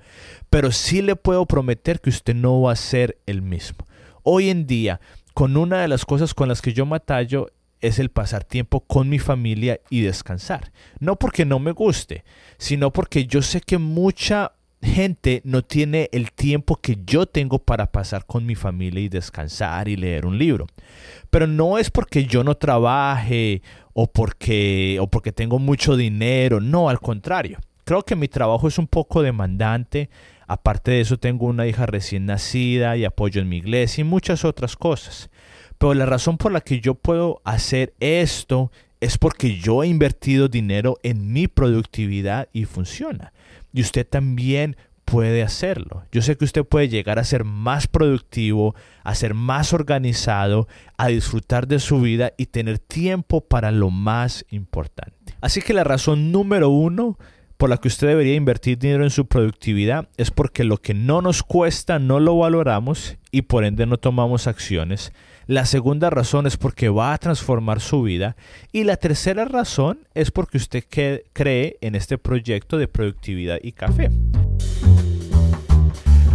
pero 0.51 0.73
sí 0.73 1.03
le 1.03 1.15
puedo 1.15 1.47
prometer 1.47 2.01
que 2.01 2.11
usted 2.11 2.35
no 2.35 2.63
va 2.63 2.73
a 2.73 2.77
ser 2.77 3.19
el 3.27 3.43
mismo. 3.43 3.87
Hoy 4.25 4.51
en 4.51 4.67
día 4.67 5.01
con 5.37 5.59
una 5.59 5.83
de 5.83 5.89
las 5.89 6.07
cosas 6.07 6.33
con 6.33 6.49
las 6.49 6.63
que 6.63 6.73
yo 6.73 6.87
matallo 6.87 7.49
es 7.83 7.99
el 7.99 8.09
pasar 8.09 8.43
tiempo 8.43 8.81
con 8.81 9.11
mi 9.11 9.19
familia 9.19 9.81
y 9.91 10.01
descansar. 10.01 10.73
No 10.99 11.17
porque 11.17 11.45
no 11.45 11.59
me 11.59 11.73
guste, 11.73 12.25
sino 12.57 12.91
porque 12.91 13.27
yo 13.27 13.43
sé 13.43 13.61
que 13.61 13.77
mucha 13.77 14.53
gente 14.81 15.43
no 15.45 15.61
tiene 15.61 16.09
el 16.13 16.33
tiempo 16.33 16.77
que 16.77 16.97
yo 17.05 17.27
tengo 17.27 17.59
para 17.59 17.93
pasar 17.93 18.25
con 18.25 18.47
mi 18.47 18.55
familia 18.55 19.03
y 19.03 19.11
descansar 19.11 19.89
y 19.89 19.97
leer 19.97 20.25
un 20.25 20.39
libro. 20.39 20.69
Pero 21.29 21.47
no 21.47 21.77
es 21.77 21.91
porque 21.91 22.25
yo 22.25 22.43
no 22.43 22.55
trabaje 22.55 23.61
o 23.93 24.11
porque, 24.11 24.97
o 25.03 25.07
porque 25.07 25.33
tengo 25.33 25.59
mucho 25.59 25.99
dinero, 25.99 26.63
no, 26.63 26.89
al 26.89 26.99
contrario. 26.99 27.59
Creo 27.85 28.03
que 28.05 28.17
mi 28.17 28.29
trabajo 28.29 28.69
es 28.69 28.79
un 28.79 28.87
poco 28.87 29.21
demandante, 29.21 30.09
Aparte 30.47 30.93
de 30.93 31.01
eso, 31.01 31.19
tengo 31.19 31.47
una 31.47 31.67
hija 31.67 31.87
recién 31.87 32.27
nacida 32.27 32.97
y 32.97 33.05
apoyo 33.05 33.41
en 33.41 33.49
mi 33.49 33.59
iglesia 33.59 34.03
y 34.03 34.05
muchas 34.05 34.45
otras 34.45 34.77
cosas. 34.77 35.31
Pero 35.79 35.95
la 35.95 36.07
razón 36.07 36.39
por 36.39 36.53
la 36.53 36.61
que 36.61 36.81
yo 36.81 36.95
puedo 36.95 37.41
hacer 37.45 37.95
esto 38.01 38.71
es 39.01 39.19
porque 39.19 39.59
yo 39.59 39.83
he 39.83 39.89
invertido 39.89 40.49
dinero 40.49 40.99
en 41.03 41.33
mi 41.33 41.49
productividad 41.49 42.49
y 42.53 42.65
funciona. 42.65 43.33
Y 43.73 43.83
usted 43.83 44.07
también 44.07 44.77
puede 45.07 45.43
hacerlo. 45.43 46.05
Yo 46.11 46.21
sé 46.21 46.37
que 46.37 46.45
usted 46.45 46.65
puede 46.65 46.89
llegar 46.89 47.19
a 47.19 47.25
ser 47.25 47.45
más 47.45 47.87
productivo, 47.87 48.75
a 49.05 49.15
ser 49.15 49.35
más 49.35 49.73
organizado, 49.73 50.67
a 50.97 51.09
disfrutar 51.09 51.69
de 51.69 51.79
su 51.79 52.01
vida 52.01 52.33
y 52.37 52.47
tener 52.47 52.79
tiempo 52.79 53.41
para 53.41 53.71
lo 53.71 53.91
más 53.91 54.45
importante. 54.51 55.37
Así 55.41 55.63
que 55.63 55.75
la 55.75 55.85
razón 55.85 56.33
número 56.33 56.71
uno 56.71 57.19
por 57.57 57.71
la 57.71 57.79
que 57.79 57.89
usted 57.89 58.09
debería 58.09 58.35
invertir 58.35 58.79
dinero 58.79 59.05
en 59.05 59.11
su 59.11 59.27
productividad 59.27 60.09
es 60.17 60.31
porque 60.31 60.65
lo 60.65 60.77
que 60.77 60.95
no 60.95 61.23
nos 61.23 61.43
cuesta 61.43 61.99
no 61.99 62.21
lo 62.21 62.37
valoramos 62.37 63.17
y 63.31 63.43
por 63.43 63.65
ende 63.65 63.87
no 63.87 63.97
tomamos 63.97 64.47
acciones. 64.47 65.13
La 65.47 65.65
segunda 65.65 66.11
razón 66.11 66.47
es 66.47 66.57
porque 66.57 66.89
va 66.89 67.13
a 67.13 67.19
transformar 67.19 67.81
su 67.81 68.03
vida. 68.03 68.37
Y 68.73 68.85
la 68.85 68.97
tercera 68.97 69.45
razón 69.45 70.01
es 70.15 70.31
porque 70.31 70.57
usted 70.57 70.85
cree 71.33 71.77
en 71.81 71.95
este 71.95 72.19
proyecto 72.19 72.79
de 72.79 72.89
productividad 72.89 73.59
y 73.63 73.73
café. 73.73 74.11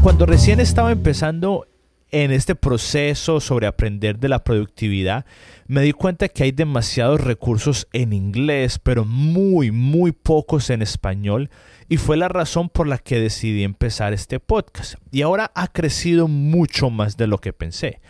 Cuando 0.01 0.25
recién 0.25 0.59
estaba 0.59 0.91
empezando 0.91 1.67
en 2.11 2.31
este 2.31 2.55
proceso 2.55 3.39
sobre 3.39 3.67
aprender 3.67 4.19
de 4.19 4.29
la 4.29 4.43
productividad, 4.43 5.25
me 5.67 5.81
di 5.81 5.93
cuenta 5.93 6.27
que 6.27 6.43
hay 6.43 6.51
demasiados 6.51 7.21
recursos 7.21 7.87
en 7.93 8.11
inglés, 8.13 8.79
pero 8.79 9.05
muy, 9.05 9.71
muy 9.71 10.11
pocos 10.11 10.69
en 10.69 10.81
español, 10.81 11.49
y 11.87 11.97
fue 11.97 12.17
la 12.17 12.27
razón 12.27 12.69
por 12.69 12.87
la 12.87 12.97
que 12.97 13.19
decidí 13.19 13.63
empezar 13.63 14.13
este 14.13 14.39
podcast. 14.39 14.95
Y 15.11 15.21
ahora 15.21 15.51
ha 15.55 15.67
crecido 15.67 16.27
mucho 16.27 16.89
más 16.89 17.17
de 17.17 17.27
lo 17.27 17.37
que 17.37 17.53
pensé. 17.53 18.01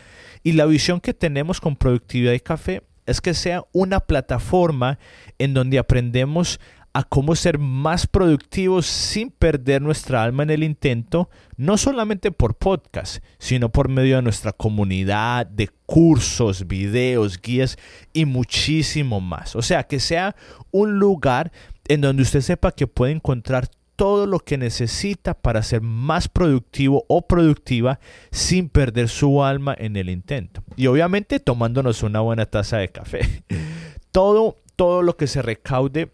Y 0.42 0.52
la 0.52 0.66
visión 0.66 1.00
que 1.00 1.14
tenemos 1.14 1.60
con 1.60 1.76
Productividad 1.76 2.32
y 2.32 2.40
Café 2.40 2.82
es 3.06 3.20
que 3.20 3.34
sea 3.34 3.64
una 3.72 4.00
plataforma 4.00 4.98
en 5.38 5.54
donde 5.54 5.78
aprendemos 5.78 6.60
a 6.94 7.04
cómo 7.04 7.34
ser 7.34 7.58
más 7.58 8.06
productivos 8.06 8.86
sin 8.86 9.30
perder 9.30 9.80
nuestra 9.80 10.22
alma 10.22 10.42
en 10.42 10.50
el 10.50 10.62
intento, 10.62 11.30
no 11.56 11.78
solamente 11.78 12.32
por 12.32 12.54
podcast, 12.54 13.24
sino 13.38 13.70
por 13.70 13.88
medio 13.88 14.16
de 14.16 14.22
nuestra 14.22 14.52
comunidad 14.52 15.46
de 15.46 15.70
cursos, 15.86 16.66
videos, 16.66 17.40
guías 17.40 17.78
y 18.12 18.26
muchísimo 18.26 19.20
más. 19.20 19.56
O 19.56 19.62
sea, 19.62 19.84
que 19.84 20.00
sea 20.00 20.36
un 20.70 20.98
lugar 20.98 21.50
en 21.88 22.02
donde 22.02 22.22
usted 22.22 22.42
sepa 22.42 22.72
que 22.72 22.86
puede 22.86 23.12
encontrar 23.12 23.68
todo 23.96 24.26
lo 24.26 24.40
que 24.40 24.58
necesita 24.58 25.34
para 25.34 25.62
ser 25.62 25.80
más 25.80 26.28
productivo 26.28 27.04
o 27.08 27.26
productiva 27.26 28.00
sin 28.30 28.68
perder 28.68 29.08
su 29.08 29.44
alma 29.44 29.74
en 29.78 29.96
el 29.96 30.10
intento. 30.10 30.62
Y 30.76 30.88
obviamente 30.88 31.40
tomándonos 31.40 32.02
una 32.02 32.20
buena 32.20 32.46
taza 32.46 32.78
de 32.78 32.88
café. 32.88 33.44
Todo, 34.10 34.56
todo 34.76 35.00
lo 35.00 35.16
que 35.16 35.26
se 35.26 35.40
recaude 35.40 36.12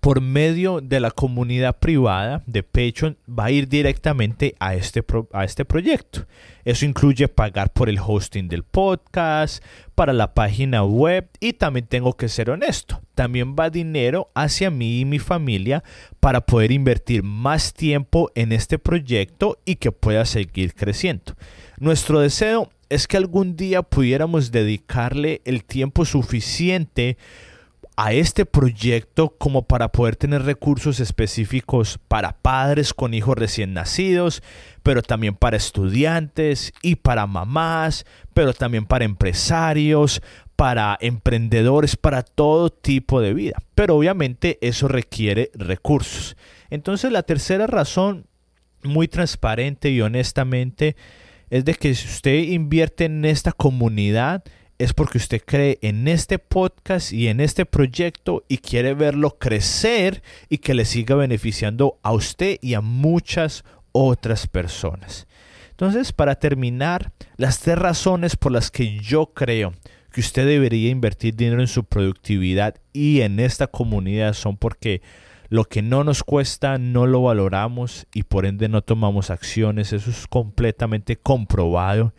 por 0.00 0.20
medio 0.20 0.80
de 0.80 1.00
la 1.00 1.10
comunidad 1.10 1.78
privada 1.78 2.42
de 2.46 2.62
Patreon 2.62 3.16
va 3.28 3.46
a 3.46 3.50
ir 3.50 3.68
directamente 3.68 4.54
a 4.58 4.74
este, 4.74 5.04
a 5.32 5.44
este 5.44 5.64
proyecto. 5.64 6.26
Eso 6.64 6.84
incluye 6.84 7.28
pagar 7.28 7.72
por 7.72 7.88
el 7.88 7.98
hosting 7.98 8.48
del 8.48 8.62
podcast, 8.62 9.64
para 9.94 10.12
la 10.12 10.34
página 10.34 10.84
web 10.84 11.28
y 11.40 11.54
también 11.54 11.86
tengo 11.86 12.16
que 12.16 12.28
ser 12.28 12.50
honesto, 12.50 13.02
también 13.14 13.56
va 13.58 13.70
dinero 13.70 14.30
hacia 14.34 14.70
mí 14.70 15.00
y 15.00 15.04
mi 15.04 15.18
familia 15.18 15.82
para 16.20 16.42
poder 16.42 16.70
invertir 16.70 17.22
más 17.22 17.74
tiempo 17.74 18.30
en 18.34 18.52
este 18.52 18.78
proyecto 18.78 19.58
y 19.64 19.76
que 19.76 19.90
pueda 19.90 20.24
seguir 20.24 20.74
creciendo. 20.74 21.34
Nuestro 21.78 22.20
deseo 22.20 22.70
es 22.88 23.06
que 23.06 23.16
algún 23.16 23.56
día 23.56 23.82
pudiéramos 23.82 24.50
dedicarle 24.50 25.42
el 25.44 25.64
tiempo 25.64 26.04
suficiente 26.04 27.18
a 28.00 28.12
este 28.12 28.46
proyecto 28.46 29.34
como 29.38 29.66
para 29.66 29.90
poder 29.90 30.14
tener 30.14 30.42
recursos 30.42 31.00
específicos 31.00 31.98
para 32.06 32.38
padres 32.38 32.94
con 32.94 33.12
hijos 33.12 33.36
recién 33.36 33.74
nacidos, 33.74 34.40
pero 34.84 35.02
también 35.02 35.34
para 35.34 35.56
estudiantes 35.56 36.72
y 36.80 36.94
para 36.94 37.26
mamás, 37.26 38.06
pero 38.34 38.54
también 38.54 38.86
para 38.86 39.04
empresarios, 39.04 40.22
para 40.54 40.96
emprendedores, 41.00 41.96
para 41.96 42.22
todo 42.22 42.70
tipo 42.70 43.20
de 43.20 43.34
vida. 43.34 43.56
Pero 43.74 43.96
obviamente 43.96 44.58
eso 44.60 44.86
requiere 44.86 45.50
recursos. 45.54 46.36
Entonces 46.70 47.10
la 47.10 47.24
tercera 47.24 47.66
razón, 47.66 48.28
muy 48.84 49.08
transparente 49.08 49.90
y 49.90 50.00
honestamente, 50.02 50.94
es 51.50 51.64
de 51.64 51.74
que 51.74 51.96
si 51.96 52.06
usted 52.06 52.44
invierte 52.44 53.06
en 53.06 53.24
esta 53.24 53.50
comunidad, 53.50 54.44
es 54.78 54.94
porque 54.94 55.18
usted 55.18 55.42
cree 55.44 55.78
en 55.82 56.06
este 56.06 56.38
podcast 56.38 57.12
y 57.12 57.28
en 57.28 57.40
este 57.40 57.66
proyecto 57.66 58.44
y 58.48 58.58
quiere 58.58 58.94
verlo 58.94 59.36
crecer 59.38 60.22
y 60.48 60.58
que 60.58 60.74
le 60.74 60.84
siga 60.84 61.16
beneficiando 61.16 61.98
a 62.02 62.12
usted 62.12 62.58
y 62.62 62.74
a 62.74 62.80
muchas 62.80 63.64
otras 63.92 64.46
personas. 64.46 65.26
Entonces, 65.70 66.12
para 66.12 66.36
terminar, 66.36 67.12
las 67.36 67.60
tres 67.60 67.78
razones 67.78 68.36
por 68.36 68.52
las 68.52 68.70
que 68.70 68.98
yo 68.98 69.26
creo 69.34 69.74
que 70.12 70.20
usted 70.20 70.46
debería 70.46 70.90
invertir 70.90 71.34
dinero 71.34 71.60
en 71.60 71.68
su 71.68 71.84
productividad 71.84 72.76
y 72.92 73.20
en 73.20 73.40
esta 73.40 73.66
comunidad 73.66 74.32
son 74.34 74.56
porque 74.56 75.02
lo 75.48 75.64
que 75.64 75.82
no 75.82 76.04
nos 76.04 76.22
cuesta 76.22 76.78
no 76.78 77.06
lo 77.06 77.22
valoramos 77.22 78.06
y 78.12 78.24
por 78.24 78.46
ende 78.46 78.68
no 78.68 78.82
tomamos 78.82 79.30
acciones. 79.30 79.92
Eso 79.92 80.10
es 80.10 80.26
completamente 80.26 81.16
comprobado. 81.16 82.12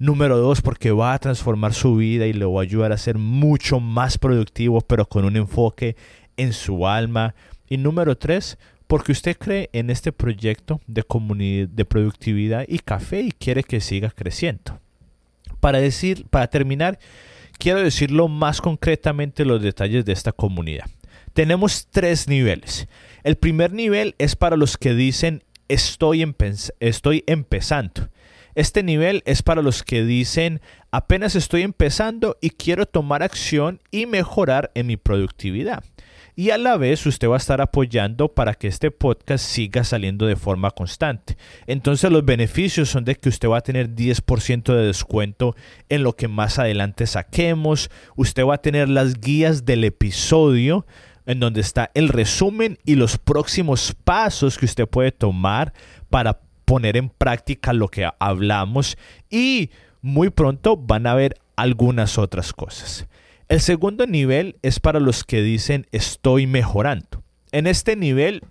Número 0.00 0.38
dos, 0.38 0.62
porque 0.62 0.92
va 0.92 1.12
a 1.12 1.18
transformar 1.18 1.74
su 1.74 1.94
vida 1.94 2.26
y 2.26 2.32
le 2.32 2.46
va 2.46 2.60
a 2.60 2.62
ayudar 2.62 2.90
a 2.90 2.96
ser 2.96 3.18
mucho 3.18 3.80
más 3.80 4.16
productivo, 4.16 4.80
pero 4.80 5.04
con 5.04 5.26
un 5.26 5.36
enfoque 5.36 5.94
en 6.38 6.54
su 6.54 6.88
alma. 6.88 7.34
Y 7.68 7.76
número 7.76 8.16
tres, 8.16 8.56
porque 8.86 9.12
usted 9.12 9.36
cree 9.36 9.68
en 9.74 9.90
este 9.90 10.10
proyecto 10.10 10.80
de, 10.86 11.04
de 11.70 11.84
productividad 11.84 12.64
y 12.66 12.78
café 12.78 13.20
y 13.20 13.30
quiere 13.30 13.62
que 13.62 13.82
siga 13.82 14.08
creciendo. 14.08 14.80
Para, 15.60 15.80
decir, 15.80 16.24
para 16.30 16.46
terminar, 16.46 16.98
quiero 17.58 17.80
decirlo 17.80 18.26
más 18.26 18.62
concretamente 18.62 19.44
los 19.44 19.60
detalles 19.60 20.06
de 20.06 20.14
esta 20.14 20.32
comunidad. 20.32 20.86
Tenemos 21.34 21.88
tres 21.90 22.26
niveles. 22.26 22.88
El 23.22 23.36
primer 23.36 23.74
nivel 23.74 24.14
es 24.16 24.34
para 24.34 24.56
los 24.56 24.78
que 24.78 24.94
dicen 24.94 25.44
estoy, 25.68 26.26
estoy 26.80 27.22
empezando. 27.26 28.08
Este 28.54 28.82
nivel 28.82 29.22
es 29.26 29.42
para 29.42 29.62
los 29.62 29.82
que 29.82 30.04
dicen 30.04 30.60
apenas 30.90 31.34
estoy 31.36 31.62
empezando 31.62 32.36
y 32.40 32.50
quiero 32.50 32.86
tomar 32.86 33.22
acción 33.22 33.80
y 33.90 34.06
mejorar 34.06 34.70
en 34.74 34.86
mi 34.86 34.96
productividad. 34.96 35.84
Y 36.36 36.50
a 36.50 36.58
la 36.58 36.76
vez 36.76 37.04
usted 37.06 37.28
va 37.28 37.34
a 37.34 37.38
estar 37.38 37.60
apoyando 37.60 38.28
para 38.28 38.54
que 38.54 38.68
este 38.68 38.90
podcast 38.90 39.44
siga 39.44 39.84
saliendo 39.84 40.26
de 40.26 40.36
forma 40.36 40.70
constante. 40.70 41.36
Entonces 41.66 42.10
los 42.10 42.24
beneficios 42.24 42.88
son 42.88 43.04
de 43.04 43.16
que 43.16 43.28
usted 43.28 43.48
va 43.48 43.58
a 43.58 43.62
tener 43.62 43.94
10% 43.94 44.74
de 44.74 44.86
descuento 44.86 45.54
en 45.88 46.02
lo 46.02 46.16
que 46.16 46.28
más 46.28 46.58
adelante 46.58 47.06
saquemos. 47.06 47.90
Usted 48.16 48.44
va 48.44 48.54
a 48.54 48.62
tener 48.62 48.88
las 48.88 49.20
guías 49.20 49.64
del 49.66 49.84
episodio 49.84 50.86
en 51.26 51.40
donde 51.40 51.60
está 51.60 51.90
el 51.94 52.08
resumen 52.08 52.78
y 52.84 52.94
los 52.94 53.18
próximos 53.18 53.94
pasos 54.04 54.56
que 54.56 54.64
usted 54.64 54.88
puede 54.88 55.12
tomar 55.12 55.72
para 56.08 56.40
poner 56.70 56.96
en 56.96 57.08
práctica 57.08 57.72
lo 57.72 57.88
que 57.88 58.08
hablamos 58.20 58.96
y 59.28 59.70
muy 60.02 60.30
pronto 60.30 60.76
van 60.76 61.08
a 61.08 61.16
ver 61.16 61.34
algunas 61.56 62.16
otras 62.16 62.52
cosas. 62.52 63.08
El 63.48 63.60
segundo 63.60 64.06
nivel 64.06 64.54
es 64.62 64.78
para 64.78 65.00
los 65.00 65.24
que 65.24 65.42
dicen 65.42 65.88
estoy 65.90 66.46
mejorando. 66.46 67.24
En 67.50 67.66
este 67.66 67.96
nivel 67.96 68.44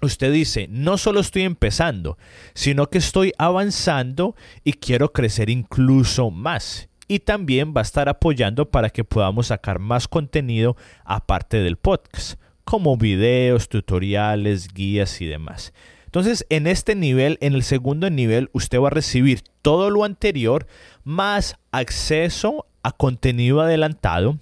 usted 0.00 0.32
dice, 0.32 0.68
no 0.70 0.96
solo 0.96 1.20
estoy 1.20 1.42
empezando, 1.42 2.16
sino 2.54 2.88
que 2.88 2.96
estoy 2.96 3.34
avanzando 3.36 4.34
y 4.64 4.72
quiero 4.72 5.12
crecer 5.12 5.50
incluso 5.50 6.30
más 6.30 6.88
y 7.08 7.18
también 7.18 7.74
va 7.76 7.82
a 7.82 7.82
estar 7.82 8.08
apoyando 8.08 8.70
para 8.70 8.88
que 8.88 9.04
podamos 9.04 9.48
sacar 9.48 9.80
más 9.80 10.08
contenido 10.08 10.78
aparte 11.04 11.58
del 11.58 11.76
podcast, 11.76 12.40
como 12.64 12.96
videos, 12.96 13.68
tutoriales, 13.68 14.72
guías 14.72 15.20
y 15.20 15.26
demás. 15.26 15.74
Entonces, 16.10 16.44
en 16.50 16.66
este 16.66 16.96
nivel, 16.96 17.38
en 17.40 17.54
el 17.54 17.62
segundo 17.62 18.10
nivel, 18.10 18.50
usted 18.52 18.80
va 18.80 18.88
a 18.88 18.90
recibir 18.90 19.42
todo 19.62 19.90
lo 19.90 20.02
anterior 20.02 20.66
más 21.04 21.54
acceso 21.70 22.66
a 22.82 22.90
contenido 22.90 23.60
adelantado, 23.60 24.40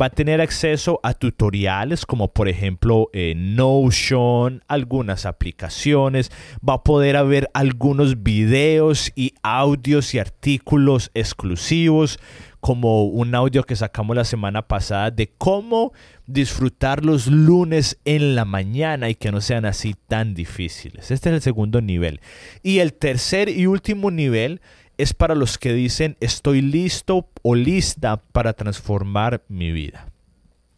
va 0.00 0.06
a 0.06 0.10
tener 0.10 0.40
acceso 0.40 1.00
a 1.02 1.14
tutoriales 1.14 2.06
como 2.06 2.32
por 2.32 2.48
ejemplo 2.48 3.10
eh, 3.12 3.34
Notion, 3.36 4.62
algunas 4.68 5.26
aplicaciones, 5.26 6.30
va 6.66 6.74
a 6.74 6.84
poder 6.84 7.24
ver 7.26 7.50
algunos 7.52 8.22
videos 8.22 9.10
y 9.16 9.34
audios 9.42 10.14
y 10.14 10.20
artículos 10.20 11.10
exclusivos 11.14 12.20
como 12.60 13.04
un 13.04 13.34
audio 13.34 13.64
que 13.64 13.76
sacamos 13.76 14.16
la 14.16 14.24
semana 14.24 14.66
pasada 14.66 15.10
de 15.10 15.32
cómo 15.38 15.92
disfrutar 16.26 17.04
los 17.04 17.26
lunes 17.26 17.98
en 18.04 18.34
la 18.34 18.44
mañana 18.44 19.08
y 19.08 19.14
que 19.14 19.32
no 19.32 19.40
sean 19.40 19.64
así 19.64 19.94
tan 20.06 20.34
difíciles. 20.34 21.10
Este 21.10 21.30
es 21.30 21.34
el 21.36 21.42
segundo 21.42 21.80
nivel. 21.80 22.20
Y 22.62 22.78
el 22.78 22.92
tercer 22.92 23.48
y 23.48 23.66
último 23.66 24.10
nivel 24.10 24.60
es 24.98 25.14
para 25.14 25.34
los 25.34 25.58
que 25.58 25.72
dicen 25.72 26.16
estoy 26.20 26.60
listo 26.60 27.28
o 27.42 27.54
lista 27.54 28.22
para 28.32 28.52
transformar 28.52 29.44
mi 29.48 29.72
vida. 29.72 30.08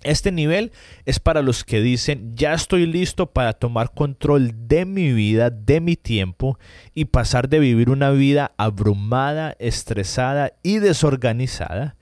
Este 0.03 0.33
nivel 0.33 0.73
es 1.05 1.21
para 1.21 1.43
los 1.43 1.65
que 1.65 1.81
dicen 1.81 2.35
ya 2.35 2.55
estoy 2.55 2.87
listo 2.87 3.27
para 3.27 3.53
tomar 3.53 3.93
control 3.93 4.53
de 4.67 4.87
mi 4.87 5.13
vida, 5.13 5.51
de 5.51 5.81
mi 5.81 5.97
tiempo 5.97 6.59
y 6.95 7.07
pasar 7.07 7.49
de 7.49 7.59
vivir 7.59 7.91
una 7.91 8.11
vida 8.11 8.53
abrumada, 8.57 9.57
estresada 9.59 10.55
y 10.63 10.79
desorganizada 10.79 11.97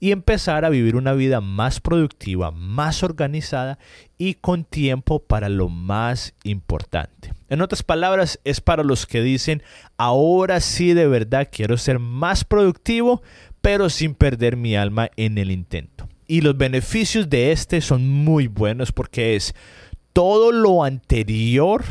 y 0.00 0.12
empezar 0.12 0.64
a 0.64 0.70
vivir 0.70 0.96
una 0.96 1.12
vida 1.12 1.40
más 1.40 1.80
productiva, 1.80 2.50
más 2.50 3.02
organizada 3.02 3.78
y 4.16 4.34
con 4.34 4.64
tiempo 4.64 5.20
para 5.20 5.48
lo 5.48 5.68
más 5.68 6.34
importante. 6.42 7.34
En 7.50 7.60
otras 7.60 7.82
palabras, 7.82 8.40
es 8.44 8.60
para 8.60 8.82
los 8.82 9.06
que 9.06 9.20
dicen, 9.22 9.62
ahora 9.98 10.60
sí 10.60 10.94
de 10.94 11.06
verdad 11.06 11.48
quiero 11.52 11.76
ser 11.76 11.98
más 11.98 12.44
productivo, 12.44 13.22
pero 13.60 13.90
sin 13.90 14.14
perder 14.14 14.56
mi 14.56 14.74
alma 14.74 15.10
en 15.16 15.36
el 15.36 15.50
intento. 15.50 16.08
Y 16.30 16.42
los 16.42 16.56
beneficios 16.56 17.28
de 17.28 17.50
este 17.50 17.80
son 17.80 18.08
muy 18.08 18.46
buenos 18.46 18.92
porque 18.92 19.34
es 19.34 19.52
todo 20.12 20.52
lo 20.52 20.84
anterior 20.84 21.82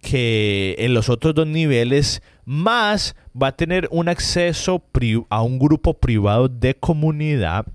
que 0.00 0.74
en 0.80 0.94
los 0.94 1.08
otros 1.08 1.32
dos 1.32 1.46
niveles, 1.46 2.20
más 2.44 3.14
va 3.40 3.48
a 3.48 3.56
tener 3.56 3.86
un 3.92 4.08
acceso 4.08 4.82
a 5.30 5.42
un 5.42 5.60
grupo 5.60 5.94
privado 5.94 6.48
de 6.48 6.74
comunidad. 6.74 7.66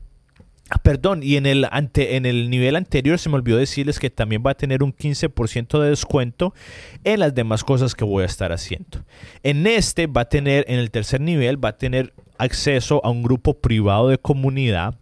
Ah, 0.76 0.80
perdón, 0.82 1.22
y 1.22 1.36
en 1.36 1.46
el, 1.46 1.68
ante, 1.70 2.16
en 2.16 2.26
el 2.26 2.50
nivel 2.50 2.76
anterior 2.76 3.20
se 3.20 3.30
me 3.30 3.36
olvidó 3.36 3.58
decirles 3.58 4.00
que 4.00 4.10
también 4.10 4.42
va 4.44 4.52
a 4.52 4.56
tener 4.56 4.82
un 4.82 4.92
15% 4.92 5.80
de 5.80 5.90
descuento 5.90 6.56
en 7.04 7.20
las 7.20 7.36
demás 7.36 7.64
cosas 7.64 7.94
que 7.94 8.04
voy 8.04 8.24
a 8.24 8.26
estar 8.26 8.52
haciendo. 8.52 9.06
En 9.44 9.68
este 9.68 10.08
va 10.08 10.22
a 10.22 10.30
tener, 10.30 10.66
en 10.68 10.80
el 10.80 10.90
tercer 10.90 11.22
nivel, 11.22 11.64
va 11.64 11.70
a 11.70 11.78
tener 11.78 12.12
acceso 12.40 13.02
a 13.06 13.12
un 13.12 13.22
grupo 13.22 13.60
privado 13.60 14.08
de 14.08 14.18
comunidad, 14.18 14.96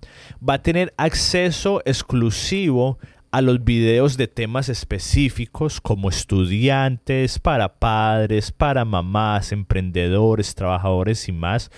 va 0.48 0.56
a 0.56 0.62
tener 0.62 0.94
acceso 0.98 1.82
exclusivo 1.86 3.00
a 3.32 3.42
los 3.42 3.64
videos 3.64 4.18
de 4.18 4.28
temas 4.28 4.68
específicos 4.68 5.80
como 5.80 6.10
estudiantes, 6.10 7.40
para 7.40 7.76
padres, 7.80 8.52
para 8.52 8.84
mamás, 8.84 9.54
emprendedores, 9.54 10.54
trabajadores 10.54 11.30
y 11.30 11.32
más. 11.32 11.72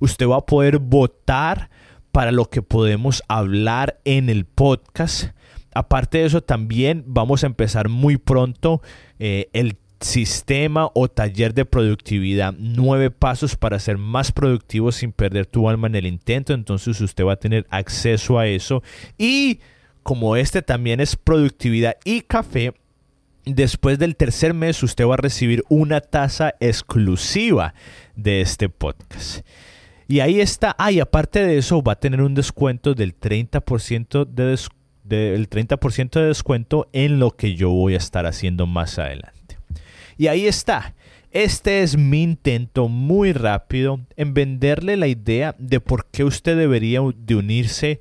Usted 0.00 0.28
va 0.28 0.36
a 0.36 0.44
poder 0.44 0.80
votar 0.80 1.70
para 2.12 2.32
lo 2.32 2.46
que 2.46 2.62
podemos 2.62 3.22
hablar 3.28 4.00
en 4.04 4.28
el 4.28 4.44
podcast. 4.44 5.32
Aparte 5.74 6.18
de 6.18 6.26
eso, 6.26 6.42
también 6.42 7.04
vamos 7.06 7.44
a 7.44 7.46
empezar 7.46 7.88
muy 7.88 8.16
pronto 8.16 8.82
eh, 9.18 9.48
el 9.52 9.76
sistema 10.00 10.90
o 10.94 11.08
taller 11.08 11.54
de 11.54 11.64
productividad. 11.64 12.54
Nueve 12.58 13.10
pasos 13.10 13.56
para 13.56 13.78
ser 13.78 13.98
más 13.98 14.32
productivo 14.32 14.92
sin 14.92 15.12
perder 15.12 15.46
tu 15.46 15.68
alma 15.68 15.86
en 15.88 15.96
el 15.96 16.06
intento. 16.06 16.54
Entonces 16.54 17.00
usted 17.00 17.24
va 17.24 17.34
a 17.34 17.40
tener 17.40 17.66
acceso 17.70 18.38
a 18.38 18.46
eso. 18.46 18.82
Y 19.16 19.60
como 20.02 20.36
este 20.36 20.62
también 20.62 21.00
es 21.00 21.16
productividad 21.16 21.96
y 22.04 22.22
café, 22.22 22.74
después 23.44 23.98
del 23.98 24.16
tercer 24.16 24.54
mes 24.54 24.82
usted 24.82 25.06
va 25.06 25.14
a 25.14 25.18
recibir 25.18 25.64
una 25.68 26.00
taza 26.00 26.54
exclusiva 26.60 27.74
de 28.16 28.40
este 28.40 28.68
podcast. 28.68 29.44
Y 30.08 30.20
ahí 30.20 30.40
está. 30.40 30.74
Ah, 30.78 30.90
y 30.90 31.00
aparte 31.00 31.46
de 31.46 31.58
eso 31.58 31.82
va 31.82 31.92
a 31.92 32.00
tener 32.00 32.22
un 32.22 32.34
descuento 32.34 32.94
del 32.94 33.14
30% 33.14 34.26
de, 35.04 35.46
30 35.46 35.78
de 36.20 36.26
descuento 36.26 36.88
en 36.94 37.18
lo 37.18 37.36
que 37.36 37.54
yo 37.54 37.68
voy 37.68 37.92
a 37.94 37.98
estar 37.98 38.24
haciendo 38.24 38.66
más 38.66 38.98
adelante. 38.98 39.58
Y 40.16 40.28
ahí 40.28 40.46
está. 40.46 40.94
Este 41.30 41.82
es 41.82 41.98
mi 41.98 42.22
intento 42.22 42.88
muy 42.88 43.34
rápido 43.34 44.00
en 44.16 44.32
venderle 44.32 44.96
la 44.96 45.08
idea 45.08 45.54
de 45.58 45.78
por 45.78 46.06
qué 46.06 46.24
usted 46.24 46.56
debería 46.56 47.00
de 47.14 47.36
unirse 47.36 48.00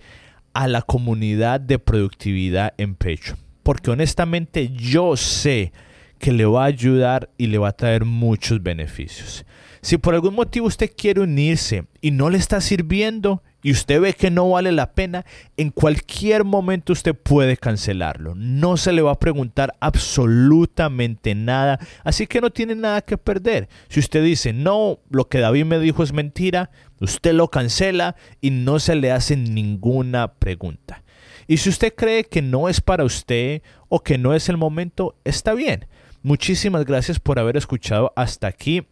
a 0.54 0.70
la 0.70 0.82
comunidad 0.82 1.60
de 1.60 1.78
productividad 1.78 2.74
en 2.78 2.96
pecho. 2.96 3.36
Porque 3.63 3.91
honestamente 3.91 4.70
yo 4.70 5.17
sé 5.17 5.74
que 6.20 6.32
le 6.32 6.46
va 6.46 6.63
a 6.63 6.67
ayudar 6.67 7.30
y 7.38 7.48
le 7.48 7.58
va 7.58 7.67
a 7.67 7.76
traer 7.76 8.06
muchos 8.06 8.63
beneficios. 8.63 9.46
Si 9.88 9.97
por 9.97 10.15
algún 10.15 10.36
motivo 10.36 10.67
usted 10.67 10.91
quiere 10.93 11.21
unirse 11.21 11.86
y 12.02 12.12
no 12.12 12.30
le 12.30 12.38
está 12.38 12.60
sirviendo 12.60 13.41
y 13.63 13.71
usted 13.71 14.02
ve 14.02 14.12
que 14.12 14.30
no 14.30 14.50
vale 14.50 14.73
la 14.73 14.91
pena, 14.91 15.26
en 15.56 15.69
cualquier 15.69 16.43
momento 16.43 16.91
usted 16.91 17.15
puede 17.15 17.56
cancelarlo. 17.56 18.36
No 18.36 18.76
se 18.76 18.91
le 18.91 19.02
va 19.02 19.12
a 19.12 19.19
preguntar 19.19 19.76
absolutamente 19.80 21.36
nada, 21.36 21.80
así 22.04 22.28
que 22.28 22.41
no 22.41 22.50
tiene 22.50 22.76
nada 22.76 23.00
que 23.00 23.17
perder. 23.17 23.69
Si 23.88 24.02
usted 24.02 24.26
dice, 24.26 24.52
no, 24.52 25.00
lo 25.10 25.30
que 25.30 25.39
David 25.39 25.63
me 25.63 25.80
dijo 25.80 26.04
es 26.04 26.12
mentira, 26.12 26.69
Usted 27.00 27.32
lo 27.32 27.47
cancela 27.47 28.17
y 28.41 28.50
no 28.50 28.80
se 28.80 28.95
le 28.95 29.13
hace 29.13 29.38
ninguna 29.38 30.34
pregunta. 30.34 31.02
Y 31.47 31.58
si 31.58 31.69
usted 31.69 31.93
cree 31.95 32.26
que 32.26 32.41
no 32.41 32.67
es 32.67 32.82
para 32.82 33.06
usted 33.06 33.62
o 33.88 34.02
que 34.02 34.17
no 34.17 34.34
es 34.34 34.50
el 34.50 34.58
momento, 34.58 35.15
está 35.23 35.54
bien. 35.54 35.86
Muchísimas 36.23 36.84
gracias 36.84 37.21
por 37.21 37.39
haber 37.39 37.56
escuchado 37.56 38.12
hasta 38.17 38.47
aquí. 38.47 38.86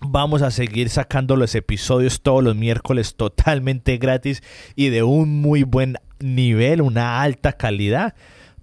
Vamos 0.00 0.42
a 0.42 0.50
seguir 0.50 0.90
sacando 0.90 1.36
los 1.36 1.54
episodios 1.54 2.20
todos 2.20 2.44
los 2.44 2.54
miércoles 2.54 3.14
totalmente 3.16 3.96
gratis 3.96 4.42
y 4.74 4.88
de 4.88 5.02
un 5.02 5.40
muy 5.40 5.62
buen 5.62 5.96
nivel, 6.18 6.82
una 6.82 7.22
alta 7.22 7.52
calidad. 7.52 8.14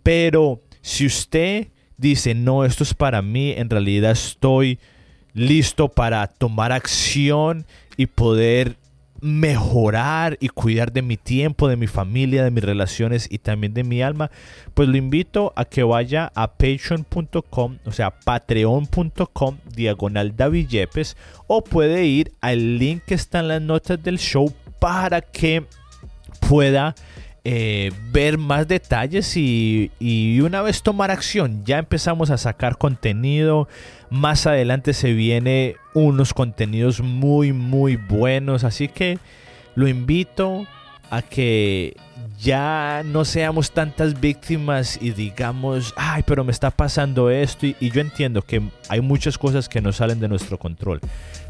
Pero 0.04 0.62
si 0.82 1.06
usted 1.06 1.70
dice, 1.98 2.36
no, 2.36 2.66
esto 2.66 2.84
es 2.84 2.94
para 2.94 3.22
mí, 3.22 3.52
en 3.52 3.70
realidad 3.70 4.12
estoy 4.12 4.80
listo 5.34 5.90
para 5.90 6.28
tomar 6.28 6.72
acción 6.72 7.66
y 7.98 8.06
poder 8.06 8.78
mejorar 9.24 10.38
y 10.42 10.50
cuidar 10.50 10.92
de 10.92 11.02
mi 11.02 11.16
tiempo, 11.16 11.70
de 11.70 11.78
mi 11.78 11.88
familia, 11.88 12.44
de 12.44 12.52
mis 12.52 12.64
relaciones 12.64 13.28
y 13.32 13.38
también 13.38 13.74
de 13.74 13.86
mi 13.86 14.02
alma, 14.02 14.30
pues 14.74 14.90
lo 14.90 14.98
invito 14.98 15.54
a 15.56 15.64
que 15.64 15.84
vaya 15.84 16.30
a 16.36 16.52
patreon.com, 16.52 17.78
o 17.86 17.92
sea, 17.94 18.12
patreon.com 18.12 19.58
diagonal 19.74 20.36
David 20.36 20.68
Yepes 20.68 21.16
o 21.48 21.64
puede 21.64 22.06
ir 22.06 22.34
al 22.42 22.78
link 22.78 23.04
que 23.06 23.14
está 23.14 23.40
en 23.40 23.48
las 23.48 23.62
notas 23.62 24.04
del 24.04 24.20
show 24.20 24.54
para 24.80 25.22
que 25.22 25.64
pueda 26.50 26.94
eh, 27.46 27.92
ver 28.12 28.38
más 28.38 28.68
detalles 28.68 29.36
y, 29.36 29.92
y, 30.00 30.40
una 30.40 30.62
vez 30.62 30.82
tomar 30.82 31.12
acción. 31.12 31.64
Ya 31.66 31.78
empezamos 31.80 32.30
a 32.30 32.38
sacar 32.38 32.78
contenido. 32.78 33.68
Más 34.10 34.48
adelante 34.48 34.94
se 34.94 35.14
viene 35.14 35.76
unos 35.94 36.34
contenidos 36.34 37.02
muy 37.02 37.52
muy 37.52 37.98
buenos. 37.98 38.64
Así 38.64 38.88
que 38.88 39.20
lo 39.76 39.88
invito 39.88 40.66
a 41.10 41.22
que 41.22 41.96
ya 42.40 43.04
no 43.06 43.24
seamos 43.24 43.72
tantas 43.72 44.20
víctimas 44.20 45.00
y 45.02 45.12
digamos, 45.12 45.94
ay, 45.96 46.24
pero 46.26 46.44
me 46.44 46.52
está 46.52 46.72
pasando 46.72 47.30
esto. 47.30 47.66
Y, 47.66 47.90
yo 47.90 48.02
entiendo 48.02 48.42
que 48.42 48.62
hay 48.90 49.02
muchas 49.02 49.38
cosas 49.38 49.70
que 49.70 49.82
no 49.82 49.94
salen 49.94 50.20
de 50.20 50.28
nuestro 50.28 50.58
control. 50.60 51.00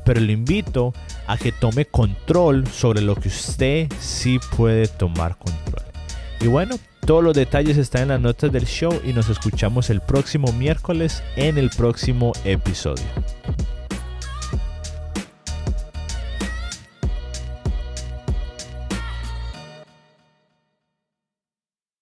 Pero 0.05 0.21
lo 0.21 0.31
invito 0.31 0.93
a 1.27 1.37
que 1.37 1.51
tome 1.51 1.85
control 1.85 2.67
sobre 2.67 3.01
lo 3.01 3.15
que 3.15 3.29
usted 3.29 3.91
sí 3.99 4.39
puede 4.55 4.87
tomar 4.87 5.37
control. 5.37 5.83
Y 6.39 6.47
bueno, 6.47 6.75
todos 7.05 7.23
los 7.23 7.33
detalles 7.33 7.77
están 7.77 8.03
en 8.03 8.07
las 8.09 8.21
notas 8.21 8.51
del 8.51 8.65
show 8.65 8.93
y 9.03 9.13
nos 9.13 9.29
escuchamos 9.29 9.89
el 9.89 10.01
próximo 10.01 10.51
miércoles 10.53 11.23
en 11.35 11.57
el 11.57 11.69
próximo 11.69 12.33
episodio. 12.43 13.05